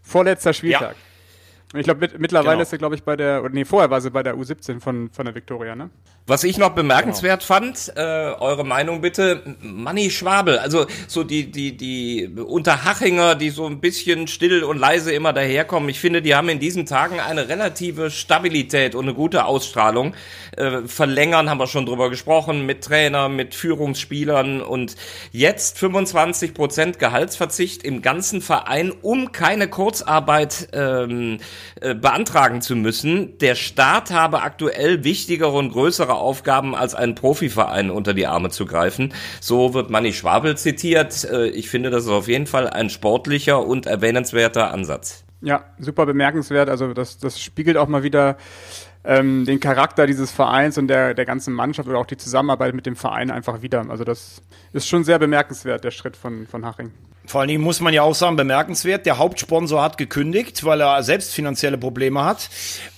[0.03, 0.97] Vorletzter Spieltag.
[0.97, 1.11] Ja.
[1.73, 2.63] Und ich glaube, mit, mittlerweile genau.
[2.63, 5.11] ist sie, glaube ich, bei der, oder nee, vorher war sie bei der U17 von,
[5.11, 5.91] von der Viktoria, ne?
[6.31, 7.55] Was ich noch bemerkenswert genau.
[7.55, 13.67] fand, äh, eure Meinung bitte, Manni Schwabel, also so die, die, die Unterhachinger, die so
[13.67, 17.49] ein bisschen still und leise immer daherkommen, ich finde, die haben in diesen Tagen eine
[17.49, 20.15] relative Stabilität und eine gute Ausstrahlung.
[20.57, 24.95] Äh, verlängern haben wir schon drüber gesprochen, mit Trainer, mit Führungsspielern und
[25.33, 31.39] jetzt 25 Prozent Gehaltsverzicht im ganzen Verein, um keine Kurzarbeit ähm,
[31.81, 33.37] äh, beantragen zu müssen.
[33.39, 38.67] Der Staat habe aktuell wichtigere und größere Aufgaben als einen Profiverein unter die Arme zu
[38.67, 39.13] greifen.
[39.41, 41.25] So wird Manni Schwabel zitiert.
[41.25, 45.25] Äh, ich finde, das ist auf jeden Fall ein sportlicher und erwähnenswerter Ansatz.
[45.43, 46.69] Ja, super bemerkenswert.
[46.69, 48.37] Also das, das spiegelt auch mal wieder
[49.05, 52.87] ähm, den Charakter dieses Vereins und der, der ganzen Mannschaft oder auch die Zusammenarbeit mit
[52.87, 53.89] dem Verein einfach wieder.
[53.89, 56.93] Also das ist schon sehr bemerkenswert, der Schritt von, von Haching.
[57.31, 61.05] Vor allen Dingen muss man ja auch sagen, bemerkenswert, der Hauptsponsor hat gekündigt, weil er
[61.05, 62.49] selbst finanzielle Probleme hat.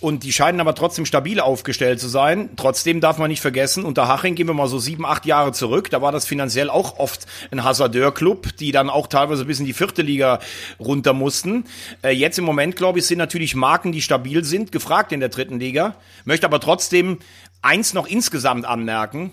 [0.01, 2.49] Und die scheinen aber trotzdem stabil aufgestellt zu sein.
[2.57, 5.91] Trotzdem darf man nicht vergessen, unter Haching gehen wir mal so sieben, acht Jahre zurück.
[5.91, 9.75] Da war das finanziell auch oft ein Hasardeur-Club, die dann auch teilweise bis in die
[9.75, 10.38] vierte Liga
[10.81, 11.67] runter mussten.
[12.03, 15.29] Äh, jetzt im Moment, glaube ich, sind natürlich Marken, die stabil sind, gefragt in der
[15.29, 15.91] dritten Liga.
[16.24, 17.18] Möchte aber trotzdem
[17.62, 19.33] eins noch insgesamt anmerken.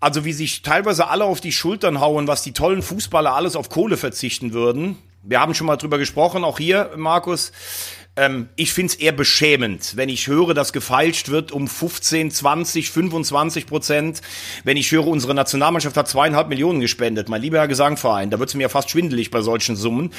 [0.00, 3.68] Also wie sich teilweise alle auf die Schultern hauen, was die tollen Fußballer alles auf
[3.68, 4.96] Kohle verzichten würden.
[5.22, 7.52] Wir haben schon mal drüber gesprochen, auch hier, Markus.
[8.16, 13.66] Ähm, ich find's eher beschämend, wenn ich höre, dass gefeilscht wird um 15, 20, 25
[13.66, 14.22] Prozent.
[14.64, 17.28] Wenn ich höre, unsere Nationalmannschaft hat zweieinhalb Millionen gespendet.
[17.28, 20.12] Mein lieber Herr Gesangverein, da wird's mir ja fast schwindelig bei solchen Summen.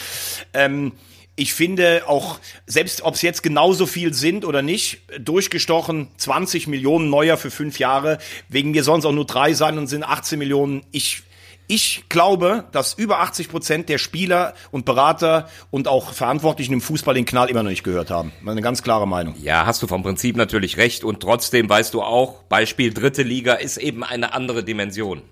[0.53, 0.93] Ähm,
[1.41, 7.09] ich finde auch, selbst ob es jetzt genauso viel sind oder nicht, durchgestochen 20 Millionen
[7.09, 8.19] neuer für fünf Jahre.
[8.47, 10.83] Wegen mir es auch nur drei sein und sind 18 Millionen.
[10.91, 11.23] Ich,
[11.65, 17.15] ich glaube, dass über 80 Prozent der Spieler und Berater und auch Verantwortlichen im Fußball
[17.15, 18.31] den Knall immer noch nicht gehört haben.
[18.45, 19.33] Eine ganz klare Meinung.
[19.41, 23.55] Ja, hast du vom Prinzip natürlich recht und trotzdem weißt du auch, Beispiel dritte Liga
[23.55, 25.23] ist eben eine andere Dimension.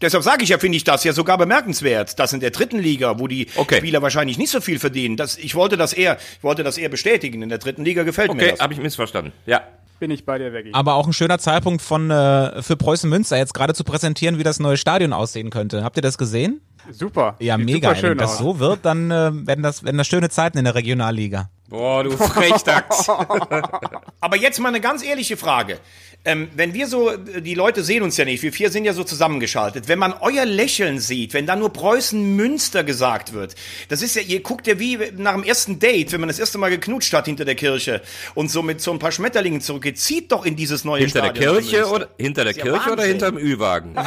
[0.00, 3.18] Deshalb sage ich ja, finde ich das ja sogar bemerkenswert, dass in der dritten Liga,
[3.18, 3.76] wo die Okay.
[3.78, 6.88] Spieler wahrscheinlich nicht so viel verdienen, das, ich wollte das eher, ich wollte das eher
[6.88, 7.42] bestätigen.
[7.42, 8.60] In der dritten Liga gefällt mir Okay, das.
[8.60, 9.32] habe ich missverstanden.
[9.46, 9.62] Ja.
[9.98, 10.72] Bin ich bei dir, Veggie.
[10.72, 14.42] Aber auch ein schöner Zeitpunkt von äh, für Preußen Münster jetzt gerade zu präsentieren, wie
[14.42, 15.84] das neue Stadion aussehen könnte.
[15.84, 16.62] Habt ihr das gesehen?
[16.90, 17.36] Super.
[17.38, 17.94] Ja, Sieht mega.
[17.94, 18.38] Super Wenn das aus.
[18.38, 21.50] so wird, dann äh, werden das werden das schöne Zeiten in der Regionalliga.
[21.68, 23.08] Boah, du Frechdachs.
[24.20, 25.78] Aber jetzt mal eine ganz ehrliche Frage.
[26.22, 29.04] Ähm, wenn wir so, die Leute sehen uns ja nicht, wir vier sind ja so
[29.04, 29.88] zusammengeschaltet.
[29.88, 33.54] Wenn man euer Lächeln sieht, wenn da nur Preußen Münster gesagt wird,
[33.88, 36.58] das ist ja, ihr guckt ja wie nach dem ersten Date, wenn man das erste
[36.58, 38.02] Mal geknutscht hat hinter der Kirche
[38.34, 41.30] und so mit so ein paar Schmetterlingen zurückgeht, zieht doch in dieses neue hinter der
[41.30, 41.54] Stadion.
[41.54, 41.94] Kirche Münster.
[41.94, 43.10] oder hinter der ja Kirche oder Wahnsinn.
[43.12, 43.96] hinterm Ü-Wagen?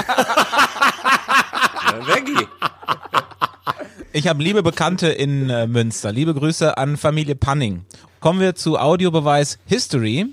[2.06, 2.48] Veggie.
[4.12, 6.12] Ich habe liebe Bekannte in äh, Münster.
[6.12, 7.86] Liebe Grüße an Familie Panning.
[8.24, 10.28] Kommen wir zu Audiobeweis History.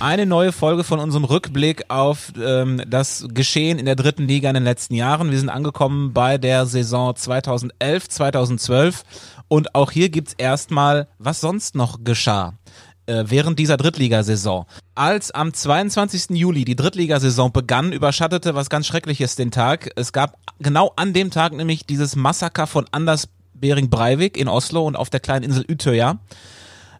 [0.00, 4.54] Eine neue Folge von unserem Rückblick auf ähm, das Geschehen in der dritten Liga in
[4.54, 5.30] den letzten Jahren.
[5.30, 9.04] Wir sind angekommen bei der Saison 2011, 2012
[9.46, 12.54] und auch hier gibt's erstmal, was sonst noch geschah
[13.06, 14.66] äh, während dieser Drittligasaison.
[14.96, 16.30] Als am 22.
[16.30, 19.92] Juli die Drittligasaison begann, überschattete was ganz Schreckliches den Tag.
[19.94, 24.84] Es gab genau an dem Tag nämlich dieses Massaker von Anders Bering Breivik in Oslo
[24.84, 26.18] und auf der kleinen Insel Utøya.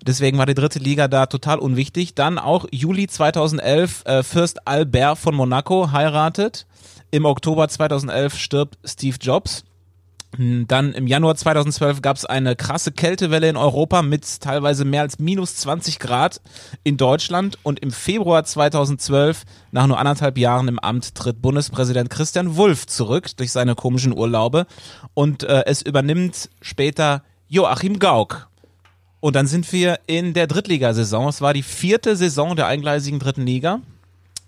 [0.06, 2.14] Deswegen war die dritte Liga da total unwichtig.
[2.14, 6.66] Dann auch Juli 2011 äh, Fürst Albert von Monaco heiratet.
[7.10, 9.64] Im Oktober 2011 stirbt Steve Jobs.
[10.38, 15.18] Dann im Januar 2012 gab es eine krasse Kältewelle in Europa mit teilweise mehr als
[15.18, 16.42] minus 20 Grad
[16.84, 17.58] in Deutschland.
[17.62, 23.34] Und im Februar 2012, nach nur anderthalb Jahren im Amt, tritt Bundespräsident Christian Wulff zurück
[23.36, 24.66] durch seine komischen Urlaube.
[25.14, 28.48] Und äh, es übernimmt später Joachim Gauck.
[29.20, 31.28] Und dann sind wir in der Drittligasaison.
[31.28, 33.80] Es war die vierte Saison der eingleisigen dritten Liga.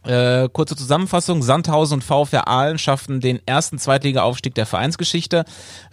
[0.04, 1.42] Äh, kurze Zusammenfassung.
[1.42, 5.44] Sandhausen und VfR Aalen schafften den ersten Zweitliga-Aufstieg der Vereinsgeschichte.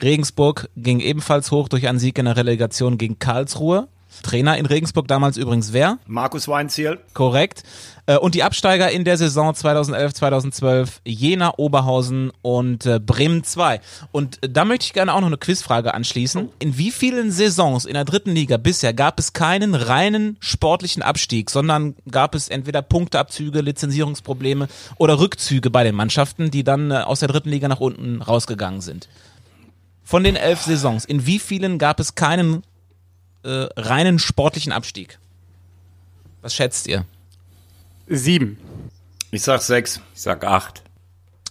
[0.01, 3.88] Regensburg ging ebenfalls hoch durch einen Sieg in der Relegation gegen Karlsruhe.
[4.23, 5.97] Trainer in Regensburg damals übrigens wer?
[6.08, 6.99] Markus Weinziel.
[7.13, 7.63] Korrekt.
[8.06, 13.82] Äh, Und die Absteiger in der Saison 2011, 2012, Jena, Oberhausen und äh, Bremen 2.
[14.12, 16.49] Und äh, da möchte ich gerne auch noch eine Quizfrage anschließen.
[16.60, 21.49] In wie vielen Saisons in der dritten Liga bisher gab es keinen reinen sportlichen Abstieg,
[21.49, 27.30] sondern gab es entweder Punkteabzüge, Lizenzierungsprobleme oder Rückzüge bei den Mannschaften, die dann aus der
[27.30, 29.10] dritten Liga nach unten rausgegangen sind?
[30.04, 32.62] Von den elf Saisons, in wie vielen gab es keinen
[33.45, 35.19] äh, reinen sportlichen Abstieg?
[36.41, 37.05] Was schätzt ihr?
[38.08, 38.60] Sieben.
[39.31, 40.01] Ich sag sechs.
[40.13, 40.81] Ich sag acht.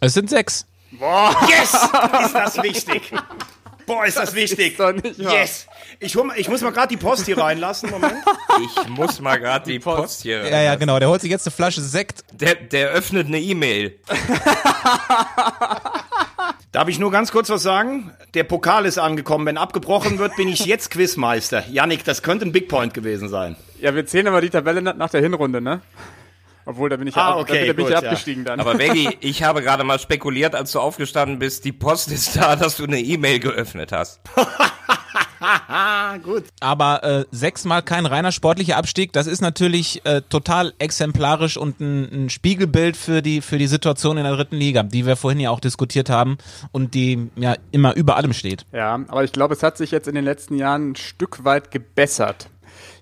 [0.01, 0.67] Es sind sechs.
[1.49, 1.73] Yes!
[2.25, 3.13] Ist das wichtig.
[3.87, 4.79] Boah, ist das, wichtig.
[4.79, 5.67] ist yes!
[6.01, 7.91] Ich, hol, ich muss mal gerade die Post hier reinlassen.
[7.91, 8.15] Moment.
[8.63, 10.49] Ich muss mal gerade die Post hier.
[10.49, 10.99] Ja, ja, genau.
[10.99, 12.25] Der holt sich jetzt eine Flasche Sekt.
[12.33, 13.99] Der, der öffnet eine E-Mail.
[16.75, 18.11] Darf ich nur ganz kurz was sagen?
[18.35, 19.47] Der Pokal ist angekommen.
[19.47, 21.63] Wenn abgebrochen wird, bin ich jetzt Quizmeister.
[21.71, 23.55] Yannick, das könnte ein Big Point gewesen sein.
[23.81, 25.83] Ja, wir zählen aber die Tabelle nach der Hinrunde, ne?
[26.67, 28.11] Obwohl, da bin ich Ah, ja, ab, okay, da bin ich ja gut, ja.
[28.11, 28.59] abgestiegen dann.
[28.59, 32.57] Aber Veggie, ich habe gerade mal spekuliert, als du aufgestanden bist, die Post ist da,
[32.57, 34.21] dass du eine E-Mail geöffnet hast.
[36.23, 36.45] Gut.
[36.61, 42.25] Aber äh, sechsmal kein reiner sportlicher Abstieg, das ist natürlich äh, total exemplarisch und ein,
[42.25, 45.51] ein Spiegelbild für die, für die Situation in der dritten Liga, die wir vorhin ja
[45.51, 46.39] auch diskutiert haben
[46.73, 48.67] und die ja immer über allem steht.
[48.73, 51.71] Ja, aber ich glaube, es hat sich jetzt in den letzten Jahren ein Stück weit
[51.71, 52.49] gebessert.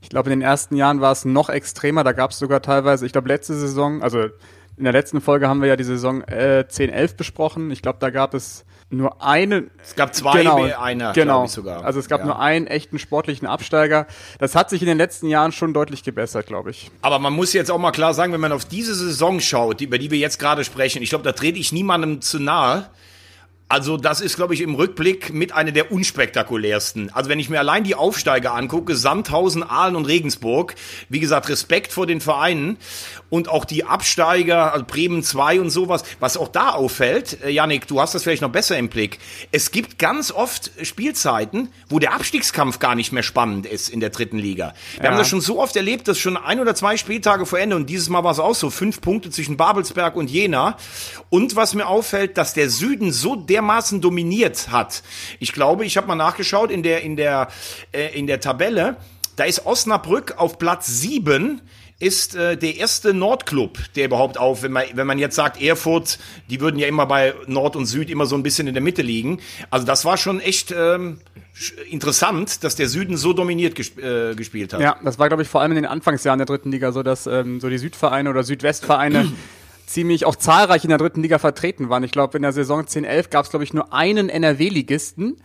[0.00, 2.05] Ich glaube, in den ersten Jahren war es noch extremer.
[2.05, 4.28] Da gab es sogar teilweise, ich glaube, letzte Saison, also
[4.76, 7.70] in der letzten Folge haben wir ja die Saison äh, 10-11 besprochen.
[7.70, 9.70] Ich glaube, da gab es nur einen.
[9.83, 11.33] Es gab zwei, genau, einer, genau.
[11.35, 11.85] glaube ich sogar.
[11.85, 12.26] Also es gab Ja.
[12.26, 14.07] nur einen echten sportlichen Absteiger.
[14.38, 16.90] Das hat sich in den letzten Jahren schon deutlich gebessert, glaube ich.
[17.00, 19.98] Aber man muss jetzt auch mal klar sagen, wenn man auf diese Saison schaut, über
[19.98, 22.90] die wir jetzt gerade sprechen, ich glaube, da trete ich niemandem zu nahe.
[23.72, 27.11] Also das ist, glaube ich, im Rückblick mit einer der unspektakulärsten.
[27.14, 30.74] Also wenn ich mir allein die Aufsteiger angucke, Sandhausen, Aalen und Regensburg,
[31.08, 32.76] wie gesagt, Respekt vor den Vereinen
[33.30, 37.87] und auch die Absteiger, also Bremen 2 und sowas, was auch da auffällt, äh, Yannick,
[37.87, 39.18] du hast das vielleicht noch besser im Blick,
[39.52, 44.11] es gibt ganz oft Spielzeiten, wo der Abstiegskampf gar nicht mehr spannend ist in der
[44.11, 44.74] dritten Liga.
[45.00, 47.76] Wir haben das schon so oft erlebt, dass schon ein oder zwei Spieltage vor Ende
[47.76, 50.76] und dieses Mal war es auch so, fünf Punkte zwischen Babelsberg und Jena.
[51.30, 55.03] Und was mir auffällt, dass der Süden so dermaßen dominiert hat.
[55.38, 57.48] Ich glaube, ich habe mal nachgeschaut in der in der
[57.92, 58.96] äh, in der Tabelle,
[59.37, 61.62] da ist Osnabrück auf Platz sieben
[62.01, 66.18] ist äh, der erste Nordclub, der überhaupt auf, wenn man, wenn man jetzt sagt, Erfurt,
[66.51, 69.03] die würden ja immer bei Nord und Süd immer so ein bisschen in der Mitte
[69.03, 69.38] liegen.
[69.70, 71.20] Also das war schon echt ähm,
[71.88, 74.81] interessant, dass der Süden so dominiert gesp äh, gespielt hat.
[74.81, 77.29] Ja, das war, glaube ich, vor allem in den Anfangsjahren der dritten Liga so, dass
[77.29, 79.33] ähm, so die Südvereine oder Südwestvereine
[79.87, 82.05] ziemlich auch zahlreich in der dritten Liga vertreten waren.
[82.05, 85.37] Ich glaube, in der Saison 10-11 gab es, glaube ich, nur einen NRW-Ligisten.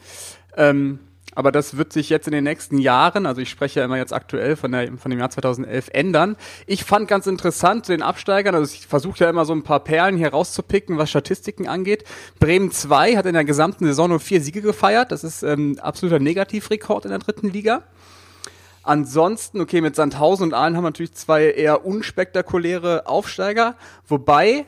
[0.55, 0.99] Ähm,
[1.37, 4.11] aber das wird sich jetzt in den nächsten Jahren, also ich spreche ja immer jetzt
[4.11, 6.35] aktuell von, der, von dem Jahr 2011, ändern.
[6.65, 9.81] Ich fand ganz interessant zu den Absteigern, also ich versuche ja immer so ein paar
[9.81, 12.05] Perlen hier rauszupicken, was Statistiken angeht.
[12.39, 15.11] Bremen 2 hat in der gesamten Saison nur vier Siege gefeiert.
[15.11, 17.83] Das ist ähm, absoluter Negativrekord in der dritten Liga.
[18.87, 23.75] Ansonsten, okay, mit Sandhausen und Aalen haben wir natürlich zwei eher unspektakuläre Aufsteiger,
[24.07, 24.65] wobei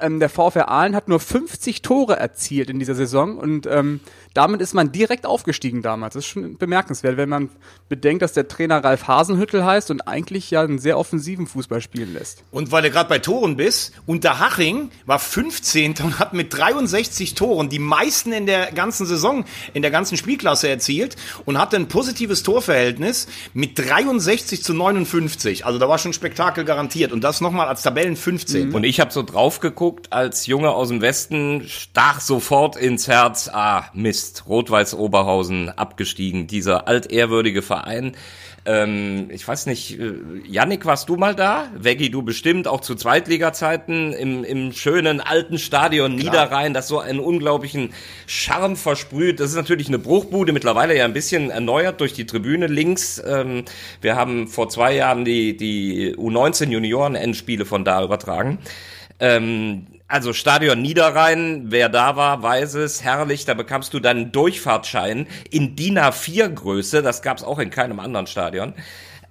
[0.00, 4.00] ähm, der VfR Aalen hat nur 50 Tore erzielt in dieser Saison und ähm,
[4.34, 6.12] damit ist man direkt aufgestiegen damals.
[6.12, 7.48] Das ist schon bemerkenswert, wenn man
[7.88, 12.12] bedenkt, dass der Trainer Ralf Hasenhüttel heißt und eigentlich ja einen sehr offensiven Fußball spielen
[12.12, 12.44] lässt.
[12.50, 15.94] Und weil du gerade bei Toren bist, Unterhaching war 15.
[16.02, 20.68] und hat mit 63 Toren die meisten in der ganzen Saison, in der ganzen Spielklasse
[20.68, 25.64] erzielt und hatte ein positives Torverhältnis mit 63 zu 59.
[25.64, 28.74] Also da war schon Spektakel garantiert und das nochmal als Tabellen 15.
[28.74, 33.48] Und ich habe so drauf geguckt, als Junge aus dem Westen, stach sofort ins Herz,
[33.52, 38.16] ah, Mist, Rot-Weiß Oberhausen abgestiegen, dieser altehrwürdige Verein.
[38.66, 41.68] Ähm, ich weiß nicht, äh, Yannick, warst du mal da?
[41.76, 47.20] Veggie, du bestimmt, auch zu Zweitliga-Zeiten im, im schönen alten Stadion Niederrhein, das so einen
[47.20, 47.94] unglaublichen
[48.26, 49.38] Charme versprüht.
[49.38, 53.22] Das ist natürlich eine Bruchbude, mittlerweile ja ein bisschen erneuert durch die Tribüne links.
[53.24, 53.64] Ähm,
[54.00, 58.58] wir haben vor zwei Jahren die, die U19-Junioren-Endspiele von da übertragen.
[59.20, 65.26] Ähm, also Stadion Niederrhein, wer da war, weiß es, herrlich, da bekamst du deinen Durchfahrtschein
[65.50, 68.74] in DIN A4 Größe, das gab's auch in keinem anderen Stadion.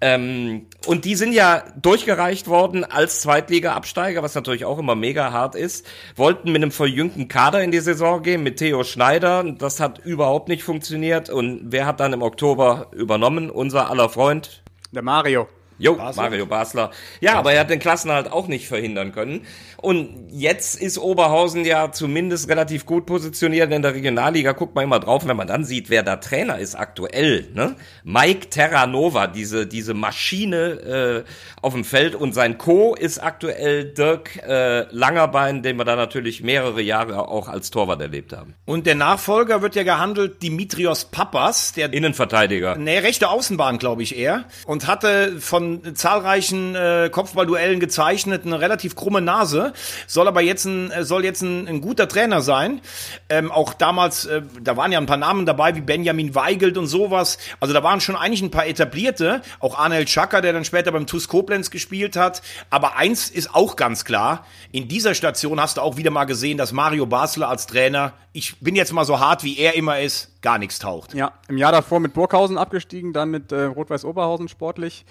[0.02, 5.56] Ähm, und die sind ja durchgereicht worden als Zweitliga-Absteiger, was natürlich auch immer mega hart
[5.56, 5.88] ist.
[6.16, 9.44] Wollten mit einem verjüngten Kader in die Saison gehen, mit Theo Schneider.
[9.58, 11.30] Das hat überhaupt nicht funktioniert.
[11.30, 13.50] Und wer hat dann im Oktober übernommen?
[13.50, 15.48] Unser aller Freund, Der Mario.
[15.78, 16.92] Jo, Mario Basler.
[17.20, 19.46] Ja, aber er hat den Klassenhalt auch nicht verhindern können.
[19.78, 24.54] Und jetzt ist Oberhausen ja zumindest relativ gut positioniert in der Regionalliga.
[24.54, 27.50] Guckt man immer drauf, wenn man dann sieht, wer da Trainer ist aktuell.
[27.54, 27.76] Ne?
[28.04, 31.30] Mike Terranova, diese, diese Maschine äh,
[31.62, 32.16] auf dem Feld.
[32.16, 32.96] Und sein Co.
[32.96, 38.34] ist aktuell Dirk äh, Langerbein, den wir da natürlich mehrere Jahre auch als Torwart erlebt
[38.34, 38.56] haben.
[38.66, 42.78] Und der Nachfolger wird ja gehandelt, Dimitrios Papas, der Innenverteidiger.
[42.78, 44.46] Nee, rechte Außenbahn, glaube ich eher.
[44.66, 49.74] Und hatte von zahlreichen äh, Kopfballduellen gezeichnet eine relativ krumme Nase.
[50.08, 52.82] Soll aber jetzt ein, äh, soll jetzt ein, ein guter Trainer sein.
[53.30, 56.88] Ähm, auch damals, äh, da waren ja ein paar Namen dabei, wie Benjamin Weigelt und
[56.88, 57.38] sowas.
[57.60, 59.42] Also da waren schon eigentlich ein paar etablierte.
[59.60, 62.42] Auch Arnel Schacker, der dann später beim TuS Koblenz gespielt hat.
[62.70, 64.46] Aber eins ist auch ganz klar.
[64.72, 68.60] In dieser Station hast du auch wieder mal gesehen, dass Mario Basler als Trainer, ich
[68.60, 71.14] bin jetzt mal so hart, wie er immer ist, gar nichts taucht.
[71.14, 75.06] Ja, im Jahr davor mit Burghausen abgestiegen, dann mit äh, Rot-Weiß Oberhausen sportlich.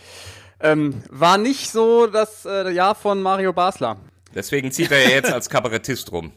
[0.65, 3.99] Ähm, war nicht so das äh, Jahr von Mario Basler.
[4.35, 6.33] Deswegen zieht er ja jetzt als Kabarettist rum.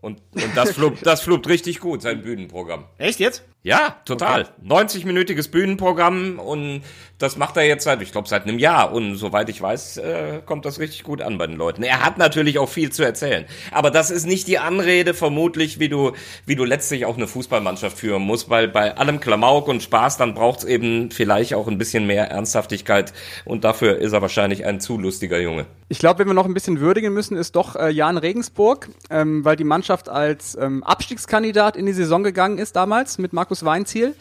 [0.00, 2.86] Und, und das fluppt, das fluppt richtig gut, sein Bühnenprogramm.
[2.96, 3.44] Echt jetzt?
[3.64, 4.46] Ja, total.
[4.62, 6.82] 90-minütiges Bühnenprogramm und
[7.18, 8.92] das macht er jetzt seit, ich glaube, seit einem Jahr.
[8.92, 11.82] Und soweit ich weiß, äh, kommt das richtig gut an bei den Leuten.
[11.82, 13.46] Er hat natürlich auch viel zu erzählen.
[13.70, 16.12] Aber das ist nicht die Anrede, vermutlich, wie du,
[16.44, 20.34] wie du letztlich auch eine Fußballmannschaft führen musst, weil bei allem Klamauk und Spaß, dann
[20.34, 23.14] braucht's eben vielleicht auch ein bisschen mehr Ernsthaftigkeit.
[23.46, 25.64] Und dafür ist er wahrscheinlich ein zu lustiger Junge.
[25.88, 29.44] Ich glaube, wenn wir noch ein bisschen würdigen müssen, ist doch äh, Jan Regensburg, ähm,
[29.44, 34.14] weil die Mannschaft als ähm, Abstiegskandidat in die Saison gegangen ist damals mit Markus Weinziel.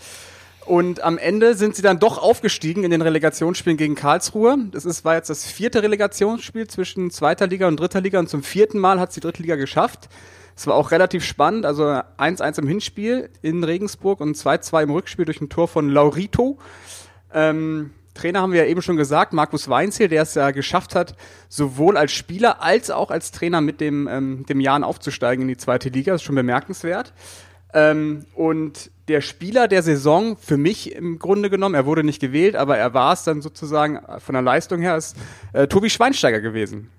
[0.65, 4.57] Und am Ende sind sie dann doch aufgestiegen in den Relegationsspielen gegen Karlsruhe.
[4.71, 8.43] Das ist, war jetzt das vierte Relegationsspiel zwischen zweiter Liga und dritter Liga und zum
[8.43, 10.09] vierten Mal hat es die dritte Liga geschafft.
[10.55, 15.25] Es war auch relativ spannend, also 1-1 im Hinspiel in Regensburg und 2-2 im Rückspiel
[15.25, 16.59] durch ein Tor von Laurito.
[17.33, 21.15] Ähm, Trainer haben wir ja eben schon gesagt, Markus Weinziel, der es ja geschafft hat,
[21.49, 25.57] sowohl als Spieler als auch als Trainer mit dem, ähm, dem Jahren aufzusteigen in die
[25.57, 26.11] zweite Liga.
[26.11, 27.13] Das ist schon bemerkenswert.
[27.73, 32.55] Ähm, und der Spieler der Saison, für mich im Grunde genommen, er wurde nicht gewählt,
[32.55, 35.17] aber er war es dann sozusagen von der Leistung her, ist
[35.51, 36.89] äh, Tobi Schweinsteiger gewesen.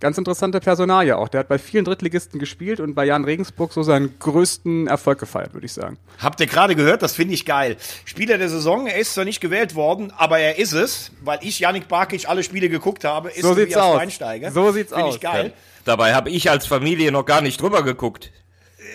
[0.00, 1.26] Ganz interessante Personalie auch.
[1.26, 5.54] Der hat bei vielen Drittligisten gespielt und bei Jan Regensburg so seinen größten Erfolg gefeiert,
[5.54, 5.98] würde ich sagen.
[6.18, 7.02] Habt ihr gerade gehört?
[7.02, 7.76] Das finde ich geil.
[8.04, 11.58] Spieler der Saison, er ist zwar nicht gewählt worden, aber er ist es, weil ich
[11.58, 13.96] Janik Barkic alle Spiele geguckt habe, ist So sieht's aus.
[13.96, 14.52] Schweinsteiger.
[14.52, 15.16] So sieht's Finde aus.
[15.16, 15.52] ich geil.
[15.84, 18.30] Dabei habe ich als Familie noch gar nicht drüber geguckt.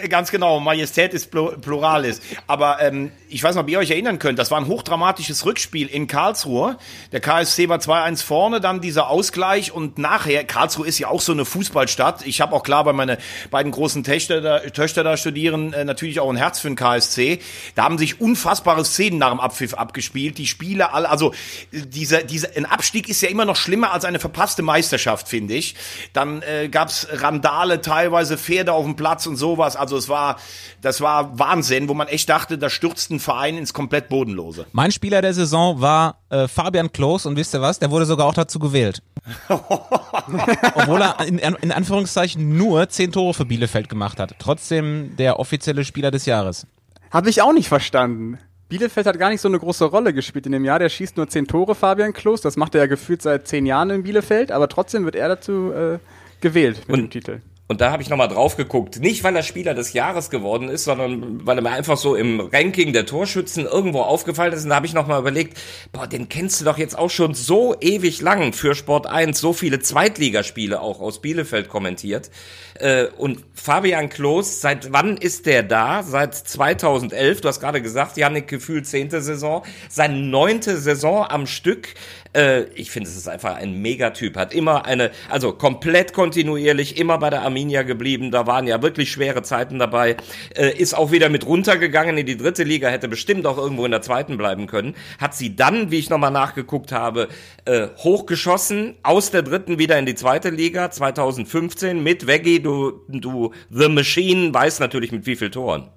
[0.09, 2.21] Ganz genau, Majestät ist Plu- Pluralis.
[2.47, 5.87] Aber ähm, ich weiß nicht, ob ihr euch erinnern könnt, das war ein hochdramatisches Rückspiel
[5.87, 6.77] in Karlsruhe.
[7.11, 11.31] Der KSC war 2-1 vorne, dann dieser Ausgleich und nachher, Karlsruhe ist ja auch so
[11.31, 12.25] eine Fußballstadt.
[12.25, 13.17] Ich habe auch klar, weil meine
[13.51, 17.39] beiden großen Töchter da, Töchter da studieren, äh, natürlich auch ein Herz für den KSC.
[17.75, 20.37] Da haben sich unfassbare Szenen nach dem Abpfiff abgespielt.
[20.37, 21.33] Die Spiele alle, also
[21.71, 25.75] dieser, dieser, ein Abstieg ist ja immer noch schlimmer als eine verpasste Meisterschaft, finde ich.
[26.13, 29.75] Dann äh, gab's Randale, teilweise Pferde auf dem Platz und sowas.
[29.83, 30.37] Also es war,
[30.81, 34.65] das war Wahnsinn, wo man echt dachte, da stürzt ein Verein ins komplett Bodenlose.
[34.71, 37.79] Mein Spieler der Saison war äh, Fabian Klos und wisst ihr was?
[37.79, 39.01] Der wurde sogar auch dazu gewählt.
[39.49, 44.35] Obwohl er in, in Anführungszeichen nur zehn Tore für Bielefeld gemacht hat.
[44.39, 46.65] Trotzdem der offizielle Spieler des Jahres.
[47.11, 48.39] Habe ich auch nicht verstanden.
[48.69, 50.79] Bielefeld hat gar nicht so eine große Rolle gespielt in dem Jahr.
[50.79, 52.41] Der schießt nur zehn Tore, Fabian Klos.
[52.41, 55.71] Das macht er ja gefühlt seit zehn Jahren in Bielefeld, aber trotzdem wird er dazu
[55.71, 55.99] äh,
[56.41, 57.41] gewählt mit dem Titel.
[57.69, 58.99] Und da habe ich nochmal drauf geguckt.
[58.99, 62.41] Nicht, weil er Spieler des Jahres geworden ist, sondern weil er mir einfach so im
[62.41, 64.63] Ranking der Torschützen irgendwo aufgefallen ist.
[64.63, 65.57] Und da habe ich nochmal überlegt,
[65.93, 69.53] boah, den kennst du doch jetzt auch schon so ewig lang für Sport 1, so
[69.53, 72.31] viele Zweitligaspiele auch aus Bielefeld kommentiert.
[72.75, 76.03] Äh, und Fabian Klos, seit wann ist der da?
[76.03, 81.93] Seit 2011, du hast gerade gesagt, Janik Gefühl zehnte Saison, seine neunte Saison am Stück.
[82.33, 84.35] Äh, ich finde, es ist einfach ein Megatyp.
[84.35, 88.31] Hat immer eine, also komplett kontinuierlich, immer bei der Arminia geblieben.
[88.31, 90.17] Da waren ja wirklich schwere Zeiten dabei.
[90.55, 93.91] Äh, ist auch wieder mit runtergegangen in die dritte Liga, hätte bestimmt auch irgendwo in
[93.91, 94.95] der zweiten bleiben können.
[95.19, 97.29] Hat sie dann, wie ich nochmal nachgeguckt habe,
[97.65, 103.53] äh, hochgeschossen, aus der dritten wieder in die zweite Liga, 2015 mit Veggie, du, du,
[103.69, 105.89] The Machine, weiß natürlich mit wie viel Toren.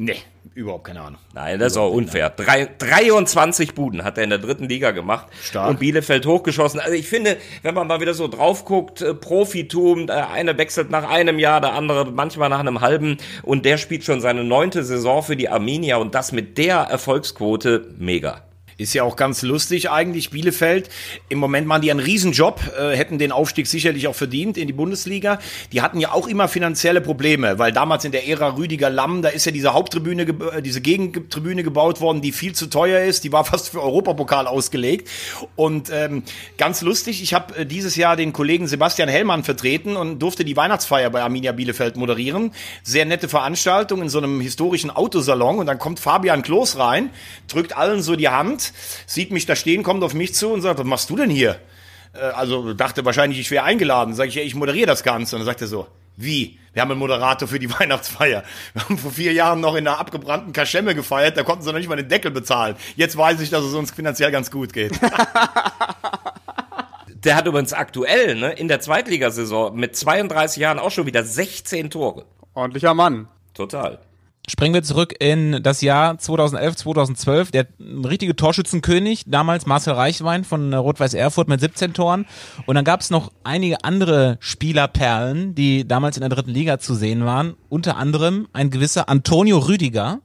[0.00, 0.22] Nee,
[0.54, 1.18] überhaupt keine Ahnung.
[1.34, 2.30] Nein, das ist auch unfair.
[2.30, 5.68] Drei, 23 Buden hat er in der dritten Liga gemacht Stark.
[5.68, 6.78] und Bielefeld hochgeschossen.
[6.78, 10.90] Also ich finde, wenn man mal wieder so drauf guckt, äh, Profitum, der eine wechselt
[10.90, 14.84] nach einem Jahr, der andere manchmal nach einem halben und der spielt schon seine neunte
[14.84, 18.47] Saison für die Arminia und das mit der Erfolgsquote mega.
[18.78, 20.30] Ist ja auch ganz lustig eigentlich.
[20.30, 20.88] Bielefeld,
[21.28, 24.72] im Moment machen die einen Riesenjob, äh, hätten den Aufstieg sicherlich auch verdient in die
[24.72, 25.40] Bundesliga.
[25.72, 29.30] Die hatten ja auch immer finanzielle Probleme, weil damals in der Ära Rüdiger Lamm, da
[29.30, 33.24] ist ja diese Haupttribüne, äh, diese Gegentribüne gebaut worden, die viel zu teuer ist.
[33.24, 35.08] Die war fast für Europapokal ausgelegt.
[35.56, 36.22] Und ähm,
[36.56, 40.56] ganz lustig, ich habe äh, dieses Jahr den Kollegen Sebastian Hellmann vertreten und durfte die
[40.56, 42.52] Weihnachtsfeier bei Arminia Bielefeld moderieren.
[42.84, 45.58] Sehr nette Veranstaltung in so einem historischen Autosalon.
[45.58, 47.10] Und dann kommt Fabian Klos rein,
[47.48, 48.67] drückt allen so die Hand,
[49.06, 51.58] sieht mich da stehen, kommt auf mich zu und sagt, was machst du denn hier?
[52.14, 54.14] Äh, Also dachte wahrscheinlich, ich wäre eingeladen.
[54.14, 55.36] Sag ich, ja, ich moderiere das Ganze.
[55.36, 56.58] Und dann sagt er so, wie?
[56.72, 58.42] Wir haben einen Moderator für die Weihnachtsfeier.
[58.74, 61.78] Wir haben vor vier Jahren noch in einer abgebrannten Kaschemme gefeiert, da konnten sie noch
[61.78, 62.76] nicht mal den Deckel bezahlen.
[62.96, 64.92] Jetzt weiß ich, dass es uns finanziell ganz gut geht.
[67.24, 71.90] Der hat übrigens aktuell, ne, in der Zweitligasaison mit 32 Jahren auch schon wieder 16
[71.90, 72.26] Tore.
[72.54, 73.28] Ordentlicher Mann.
[73.54, 73.98] Total.
[74.48, 77.50] Springen wir zurück in das Jahr 2011, 2012.
[77.50, 82.24] Der richtige Torschützenkönig, damals Marcel Reichwein von Rot-Weiß Erfurt mit 17 Toren.
[82.64, 86.94] Und dann gab es noch einige andere Spielerperlen, die damals in der dritten Liga zu
[86.94, 87.56] sehen waren.
[87.68, 90.20] Unter anderem ein gewisser Antonio Rüdiger,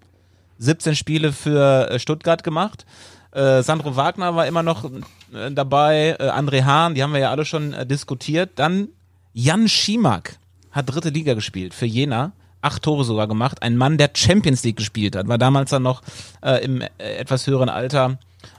[0.57, 2.85] 17 Spiele für äh, Stuttgart gemacht.
[3.31, 7.31] Äh, Sandro Wagner war immer noch äh, dabei, äh, André Hahn, die haben wir ja
[7.31, 8.51] alle schon äh, diskutiert.
[8.55, 8.87] Dann
[9.33, 10.37] Jan Schimak
[10.71, 12.31] hat dritte Liga gespielt für Jena,
[12.63, 13.61] acht Tore sogar gemacht.
[13.61, 16.01] Ein Mann, der Champions League gespielt hat, war damals dann noch
[16.41, 18.17] äh, im äh, etwas höheren Alter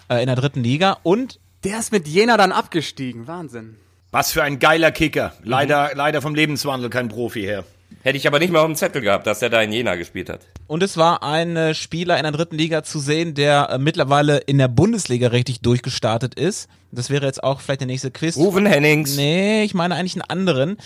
[0.09, 0.99] äh, in der dritten Liga.
[1.03, 3.27] Und Der ist mit Jena dann abgestiegen.
[3.27, 3.77] Wahnsinn.
[4.11, 5.33] Was für ein geiler Kicker.
[5.43, 7.65] Leider, leider vom Lebenswandel kein Profi her.
[8.05, 10.29] Hätte ich aber nicht mal auf dem Zettel gehabt, dass er da in Jena gespielt
[10.29, 10.41] hat.
[10.67, 14.37] Und es war ein äh, Spieler in der dritten Liga zu sehen, der äh, mittlerweile
[14.37, 16.69] in der Bundesliga richtig durchgestartet ist.
[16.93, 18.37] Das wäre jetzt auch vielleicht der nächste Quiz.
[18.37, 19.17] Ruven Hennings.
[19.17, 20.77] Nee, ich meine eigentlich einen anderen.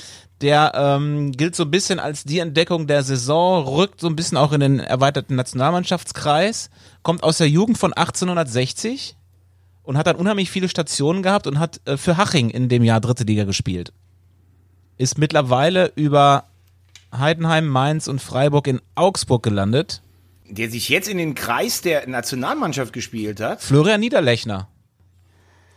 [0.42, 4.38] Der ähm, gilt so ein bisschen als die Entdeckung der Saison, rückt so ein bisschen
[4.38, 6.70] auch in den erweiterten Nationalmannschaftskreis,
[7.02, 9.16] kommt aus der Jugend von 1860
[9.82, 13.00] und hat dann unheimlich viele Stationen gehabt und hat äh, für Haching in dem Jahr
[13.00, 13.92] dritte Liga gespielt.
[14.98, 16.44] Ist mittlerweile über
[17.16, 20.02] Heidenheim, Mainz und Freiburg in Augsburg gelandet.
[20.48, 23.62] Der sich jetzt in den Kreis der Nationalmannschaft gespielt hat.
[23.62, 24.68] Florian Niederlechner.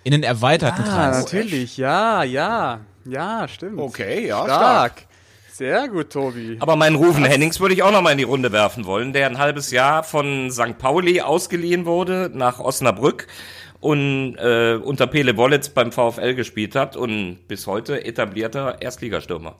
[0.03, 1.19] In den erweiterten Ah, Kreis.
[1.23, 2.79] natürlich, ja, ja.
[3.05, 3.79] Ja, stimmt.
[3.79, 5.07] Okay, ja, stark.
[5.51, 6.57] Sehr gut, Tobi.
[6.59, 9.27] Aber meinen Rufen Hennings würde ich auch noch mal in die Runde werfen wollen, der
[9.27, 10.77] ein halbes Jahr von St.
[10.77, 13.27] Pauli ausgeliehen wurde nach Osnabrück
[13.79, 19.55] und äh, unter Pele Wollitz beim VfL gespielt hat und bis heute etablierter Erstligastürmer.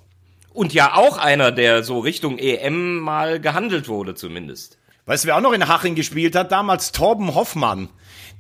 [0.54, 4.78] Und ja auch einer, der so Richtung EM mal gehandelt wurde zumindest.
[5.06, 6.52] Weißt du, wer auch noch in Haching gespielt hat?
[6.52, 7.90] Damals Torben Hoffmann.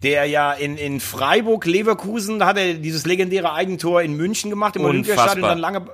[0.03, 4.75] Der ja in, in Freiburg, Leverkusen, da hat er dieses legendäre Eigentor in München gemacht,
[4.75, 5.35] im Unfassbar.
[5.35, 5.85] Olympiastadion dann lange.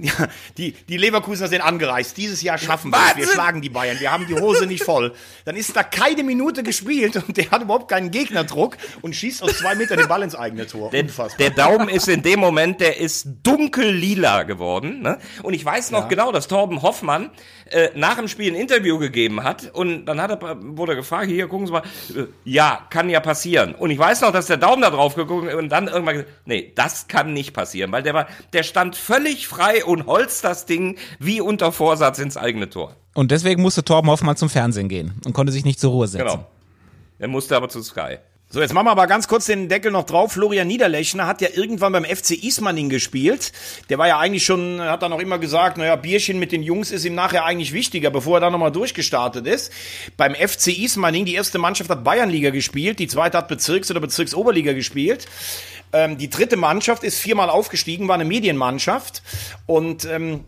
[0.00, 0.28] Ja,
[0.58, 2.16] die, die Leverkusener sind angereist.
[2.16, 3.16] Dieses Jahr schaffen wir es.
[3.16, 3.98] Wir schlagen die Bayern.
[4.00, 5.14] Wir haben die Hose nicht voll.
[5.44, 9.58] Dann ist da keine Minute gespielt und der hat überhaupt keinen Gegnerdruck und schießt aus
[9.58, 10.90] zwei Metern den Ball ins eigene Tor.
[10.90, 11.04] Der,
[11.38, 15.02] der Daumen ist in dem Moment, der ist dunkel lila geworden.
[15.02, 15.18] Ne?
[15.42, 17.30] Und ich weiß noch genau, dass Torben Hoffmann
[17.70, 21.26] äh, nach dem Spiel ein Interview gegeben hat und dann hat er, wurde er gefragt,
[21.26, 21.82] hier, gucken Sie mal,
[22.14, 23.74] äh, ja, kann ja passieren.
[23.74, 26.72] Und ich weiß noch, dass der Daumen da drauf geguckt und dann irgendwann gesagt, nee,
[26.74, 30.96] das kann nicht passieren, weil der war, der stand völlig frei und holzt das Ding
[31.18, 32.96] wie unter Vorsatz ins eigene Tor.
[33.14, 36.26] Und deswegen musste Torben Hoffmann zum Fernsehen gehen und konnte sich nicht zur Ruhe setzen.
[36.26, 36.46] Genau.
[37.18, 38.18] Er musste aber zu Sky.
[38.54, 40.34] So, jetzt machen wir aber ganz kurz den Deckel noch drauf.
[40.34, 43.50] Florian Niederlechner hat ja irgendwann beim FC Ismaning gespielt.
[43.88, 46.92] Der war ja eigentlich schon, hat dann auch immer gesagt, naja, Bierchen mit den Jungs
[46.92, 49.72] ist ihm nachher eigentlich wichtiger, bevor er dann nochmal durchgestartet ist.
[50.16, 54.72] Beim FC Ismaning, die erste Mannschaft hat Bayernliga gespielt, die zweite hat Bezirks- oder Bezirksoberliga
[54.72, 55.26] gespielt.
[55.94, 59.22] Ähm, die dritte Mannschaft ist viermal aufgestiegen, war eine Medienmannschaft.
[59.66, 60.44] Und ähm,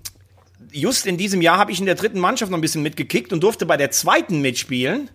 [0.72, 3.40] just in diesem Jahr habe ich in der dritten Mannschaft noch ein bisschen mitgekickt und
[3.42, 5.08] durfte bei der zweiten mitspielen.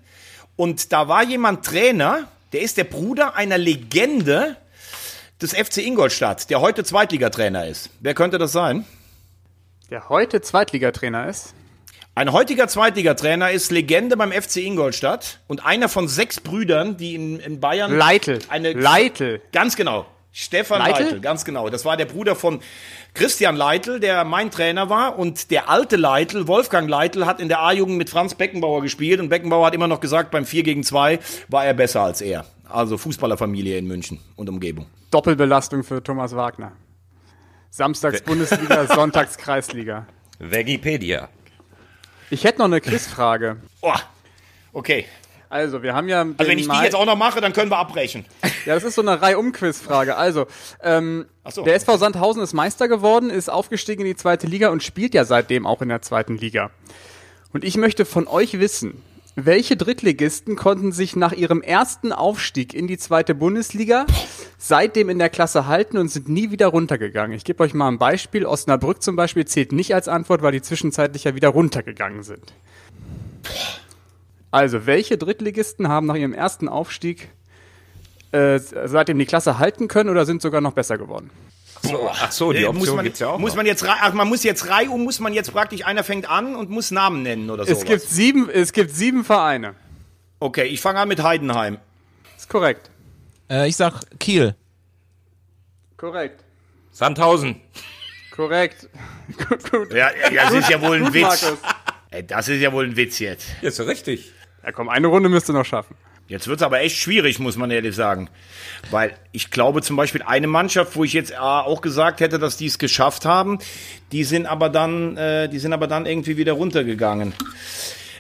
[0.56, 4.56] Und da war jemand Trainer, der ist der Bruder einer Legende
[5.42, 7.90] des FC Ingolstadt, der heute Zweitligatrainer ist.
[8.00, 8.86] Wer könnte das sein?
[9.90, 11.54] Der heute Zweitligatrainer ist.
[12.16, 17.40] Ein heutiger Zweitligatrainer ist Legende beim FC Ingolstadt und einer von sechs Brüdern, die in,
[17.40, 18.40] in Bayern Leitl.
[18.50, 19.42] eine Leitl.
[19.52, 20.06] Ganz genau.
[20.34, 21.04] Stefan Leitl?
[21.04, 21.20] Leitl?
[21.20, 21.70] ganz genau.
[21.70, 22.62] Das war der Bruder von
[23.14, 25.20] Christian Leitl, der mein Trainer war.
[25.20, 29.20] Und der alte Leitl, Wolfgang Leitl, hat in der A-Jugend mit Franz Beckenbauer gespielt.
[29.20, 31.20] Und Beckenbauer hat immer noch gesagt, beim 4 gegen 2
[31.50, 32.46] war er besser als er.
[32.70, 34.86] Also Fußballerfamilie in München und Umgebung.
[35.12, 36.72] Doppelbelastung für Thomas Wagner.
[37.70, 40.06] Samstags Bundesliga, sonntags Kreisliga.
[40.40, 41.30] Wikipedia.
[42.30, 43.58] Ich hätte noch eine Quizfrage.
[43.82, 43.94] Oh,
[44.72, 45.06] okay.
[45.52, 46.22] Also, wir haben ja.
[46.22, 48.26] Also wenn ich die jetzt auch noch mache, dann können wir abbrechen.
[48.68, 50.16] Ja, das ist so eine Reihe-Um-Quizfrage.
[50.16, 50.46] Also,
[50.84, 51.64] ähm, so.
[51.64, 55.26] der SV Sandhausen ist Meister geworden, ist aufgestiegen in die zweite Liga und spielt ja
[55.26, 56.70] seitdem auch in der zweiten Liga.
[57.54, 59.02] Und ich möchte von euch wissen,
[59.36, 64.06] welche Drittligisten konnten sich nach ihrem ersten Aufstieg in die zweite Bundesliga
[64.60, 67.36] seitdem in der Klasse halten und sind nie wieder runtergegangen?
[67.36, 68.46] Ich gebe euch mal ein Beispiel.
[68.46, 72.54] Osnabrück zum Beispiel zählt nicht als Antwort, weil die zwischenzeitlich ja wieder runtergegangen sind.
[74.52, 77.30] Also, welche Drittligisten haben nach ihrem ersten Aufstieg
[78.32, 81.30] äh, seitdem die Klasse halten können oder sind sogar noch besser geworden?
[81.84, 83.56] So, ach so, die Option muss man, gibt's ja auch muss noch.
[83.58, 86.56] man jetzt rei- ach, man muss jetzt reihum muss man jetzt praktisch einer fängt an
[86.56, 87.72] und muss Namen nennen oder so.
[87.72, 89.74] Es gibt sieben, es gibt sieben Vereine.
[90.40, 91.78] Okay, ich fange an mit Heidenheim.
[92.38, 92.92] Ist korrekt.
[93.50, 94.56] Äh, ich sag Kiel.
[95.98, 96.44] Korrekt.
[96.92, 97.60] Sandhausen.
[98.32, 98.88] Korrekt.
[99.50, 99.94] gut, gut.
[99.94, 101.24] Ja, ja, das ist ja wohl ein Gut, Witz.
[101.42, 101.60] Markus.
[102.12, 103.48] Ey, Das ist ja wohl ein Witz jetzt.
[103.62, 104.32] Ist so richtig.
[104.64, 105.96] Ja, komm, eine Runde müsst ihr noch schaffen.
[106.28, 108.30] Jetzt wird's aber echt schwierig, muss man ehrlich sagen.
[108.90, 112.68] Weil ich glaube zum Beispiel eine Mannschaft, wo ich jetzt auch gesagt hätte, dass die
[112.68, 113.60] es geschafft haben,
[114.12, 117.34] die sind aber dann, äh, die sind aber dann irgendwie wieder runtergegangen.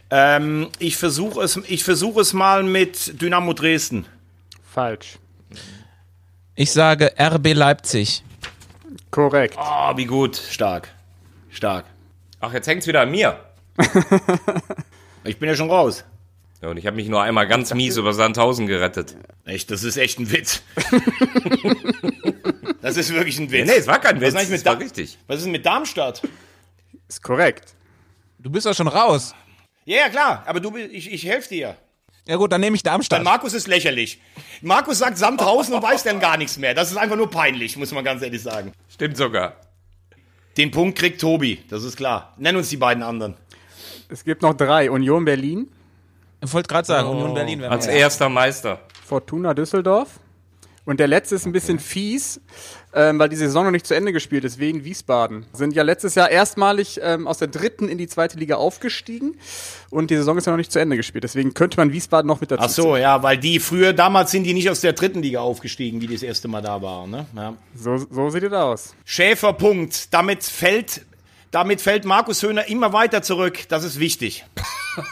[0.09, 4.05] Ähm, ich versuche es, ich versuche es mal mit Dynamo Dresden.
[4.73, 5.17] Falsch.
[6.55, 8.23] Ich sage RB Leipzig.
[9.09, 9.55] Korrekt.
[9.57, 10.35] Oh, wie gut.
[10.35, 10.89] Stark.
[11.49, 11.85] Stark.
[12.41, 13.39] Ach, jetzt hängt's wieder an mir.
[15.23, 16.03] Ich bin ja schon raus.
[16.62, 19.16] Ja, und ich habe mich nur einmal ganz mies über Sandhausen gerettet.
[19.45, 20.62] Echt, das ist echt ein Witz.
[22.82, 23.68] das ist wirklich ein Nee, Witz.
[23.68, 24.30] nee, es war kein Was Witz.
[24.30, 25.18] ist eigentlich mit Das war richtig.
[25.28, 26.22] Was ist denn mit Darmstadt?
[27.07, 27.74] Ist korrekt.
[28.39, 29.36] Du bist doch schon raus.
[29.86, 31.76] Ja, ja, klar, aber du, ich, ich helfe dir.
[32.28, 33.24] Ja gut, dann nehme ich Dann Darmstadt.
[33.24, 34.22] Markus ist lächerlich.
[34.62, 36.74] Markus sagt Sandhausen und weiß dann gar nichts mehr.
[36.76, 38.74] Das ist einfach nur peinlich, muss man ganz ehrlich sagen.
[38.89, 39.55] Stimmt sogar.
[40.57, 42.36] Den Punkt kriegt Tobi, das ist klar.
[42.38, 43.36] Nenn uns die beiden anderen.
[44.09, 44.91] Es gibt noch drei.
[44.91, 45.72] Union Berlin,
[46.43, 48.79] Ich wollte gerade sagen, Union Berlin wäre Als erster Meister.
[49.05, 50.19] Fortuna Düsseldorf.
[50.83, 52.41] Und der letzte ist ein bisschen fies,
[52.93, 55.45] ähm, weil die Saison noch nicht zu Ende gespielt ist, wegen Wiesbaden.
[55.53, 59.35] Sind ja letztes Jahr erstmalig ähm, aus der dritten in die zweite Liga aufgestiegen
[59.91, 61.23] und die Saison ist ja noch nicht zu Ende gespielt.
[61.23, 64.43] Deswegen könnte man Wiesbaden noch mit dazu Ach so, ja, weil die früher, damals sind
[64.43, 67.11] die nicht aus der dritten Liga aufgestiegen, wie die das erste Mal da waren.
[67.11, 67.25] Ne?
[67.35, 67.53] Ja.
[67.75, 68.95] So, so sieht es aus.
[69.05, 70.11] Schäfer, Punkt.
[70.11, 71.05] Damit fällt,
[71.52, 73.66] damit fällt Markus Höhner immer weiter zurück.
[73.70, 74.45] Das ist wichtig.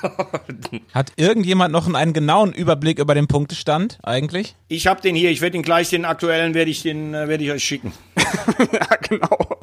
[0.93, 4.55] Hat irgendjemand noch einen genauen Überblick über den Punktestand eigentlich?
[4.67, 7.43] Ich habe den hier, ich werde den gleich, den aktuellen werde ich, den, äh, werde
[7.43, 7.93] ich euch schicken.
[8.71, 9.59] ja, genau.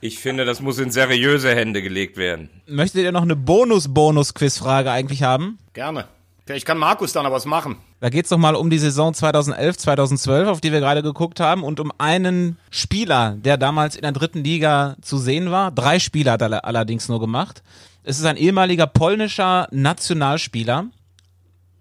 [0.00, 2.48] Ich finde, das muss in seriöse Hände gelegt werden.
[2.66, 5.58] Möchtet ihr noch eine Bonus-Bonus-Quizfrage eigentlich haben?
[5.74, 6.06] Gerne.
[6.50, 7.76] Vielleicht kann Markus dann noch was machen.
[8.00, 11.62] Da geht's noch mal um die Saison 2011, 2012, auf die wir gerade geguckt haben,
[11.62, 15.70] und um einen Spieler, der damals in der dritten Liga zu sehen war.
[15.70, 17.62] Drei Spieler hat er allerdings nur gemacht.
[18.02, 20.86] Es ist ein ehemaliger polnischer Nationalspieler,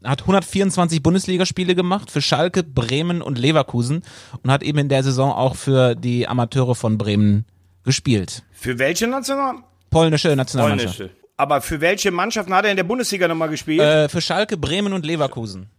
[0.03, 4.03] hat 124 Bundesligaspiele gemacht für Schalke, Bremen und Leverkusen
[4.43, 7.45] und hat eben in der Saison auch für die Amateure von Bremen
[7.83, 8.43] gespielt.
[8.51, 9.63] Für welche National?
[9.89, 10.97] Polnische Nationalmannschaft.
[10.99, 11.18] Polnische.
[11.39, 13.79] Aber für welche Mannschaften hat er in der Bundesliga nochmal gespielt?
[13.79, 15.69] Äh, für Schalke, Bremen und Leverkusen.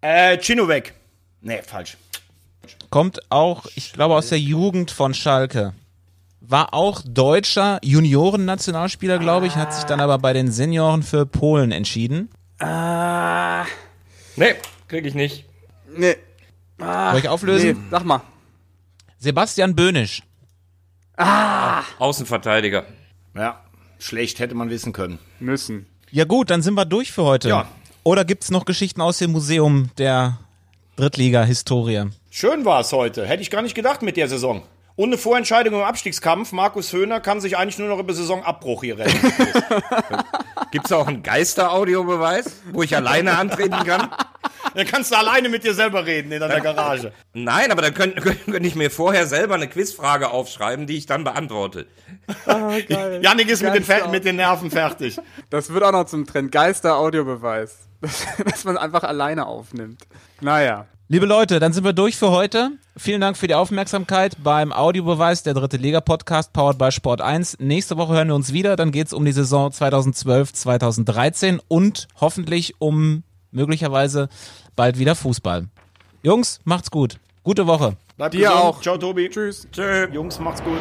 [0.00, 0.92] Äh, Chinovek.
[1.40, 1.96] Nee, falsch.
[2.90, 5.72] Kommt auch, ich glaube, aus der Jugend von Schalke.
[6.40, 11.70] War auch deutscher Junioren-Nationalspieler, glaube ich, hat sich dann aber bei den Senioren für Polen
[11.70, 12.28] entschieden.
[12.60, 14.54] Nee,
[14.88, 15.44] krieg ich nicht.
[15.96, 16.16] Nee.
[16.76, 17.68] Soll ich auflösen?
[17.68, 18.20] Nee, sag mal.
[19.18, 20.24] Sebastian Böhnisch.
[22.00, 22.84] Außenverteidiger.
[23.36, 23.60] Ja,
[24.04, 25.18] schlecht hätte man wissen können.
[25.40, 25.86] Müssen.
[26.10, 27.48] Ja gut, dann sind wir durch für heute.
[27.48, 27.68] Ja.
[28.02, 30.38] Oder gibt's noch Geschichten aus dem Museum der
[30.96, 32.10] Drittliga-Historie?
[32.30, 33.26] Schön war es heute.
[33.26, 34.62] Hätte ich gar nicht gedacht mit der Saison.
[34.96, 39.18] Ohne Vorentscheidung im Abstiegskampf, Markus Höhner kann sich eigentlich nur noch über Saisonabbruch hier retten.
[40.70, 44.10] Gibt's auch einen Geister-Audiobeweis, wo ich alleine antreten kann?
[44.74, 47.12] Dann kannst du alleine mit dir selber reden in deiner Garage.
[47.32, 51.24] Nein, aber dann könnte könnt ich mir vorher selber eine Quizfrage aufschreiben, die ich dann
[51.24, 51.86] beantworte.
[53.20, 55.18] Janik ist mit den, mit den Nerven fertig.
[55.50, 56.52] Das wird auch noch zum Trend.
[56.52, 57.88] Geister-Audiobeweis.
[58.44, 60.02] Dass man einfach alleine aufnimmt.
[60.40, 60.86] Naja.
[61.08, 62.70] Liebe Leute, dann sind wir durch für heute.
[62.96, 67.58] Vielen Dank für die Aufmerksamkeit beim Audiobeweis der Dritte Liga Podcast powered by Sport 1.
[67.60, 68.76] Nächste Woche hören wir uns wieder.
[68.76, 73.22] Dann geht's um die Saison 2012, 2013 und hoffentlich um
[73.54, 74.28] möglicherweise
[74.76, 75.66] bald wieder Fußball.
[76.22, 77.18] Jungs, macht's gut.
[77.42, 77.96] Gute Woche.
[78.16, 78.56] Bleibt Dir gesund.
[78.60, 78.80] auch.
[78.80, 79.28] Ciao, Tobi.
[79.28, 79.66] Tschüss.
[79.72, 80.08] Tschö.
[80.12, 80.78] Jungs, macht's gut.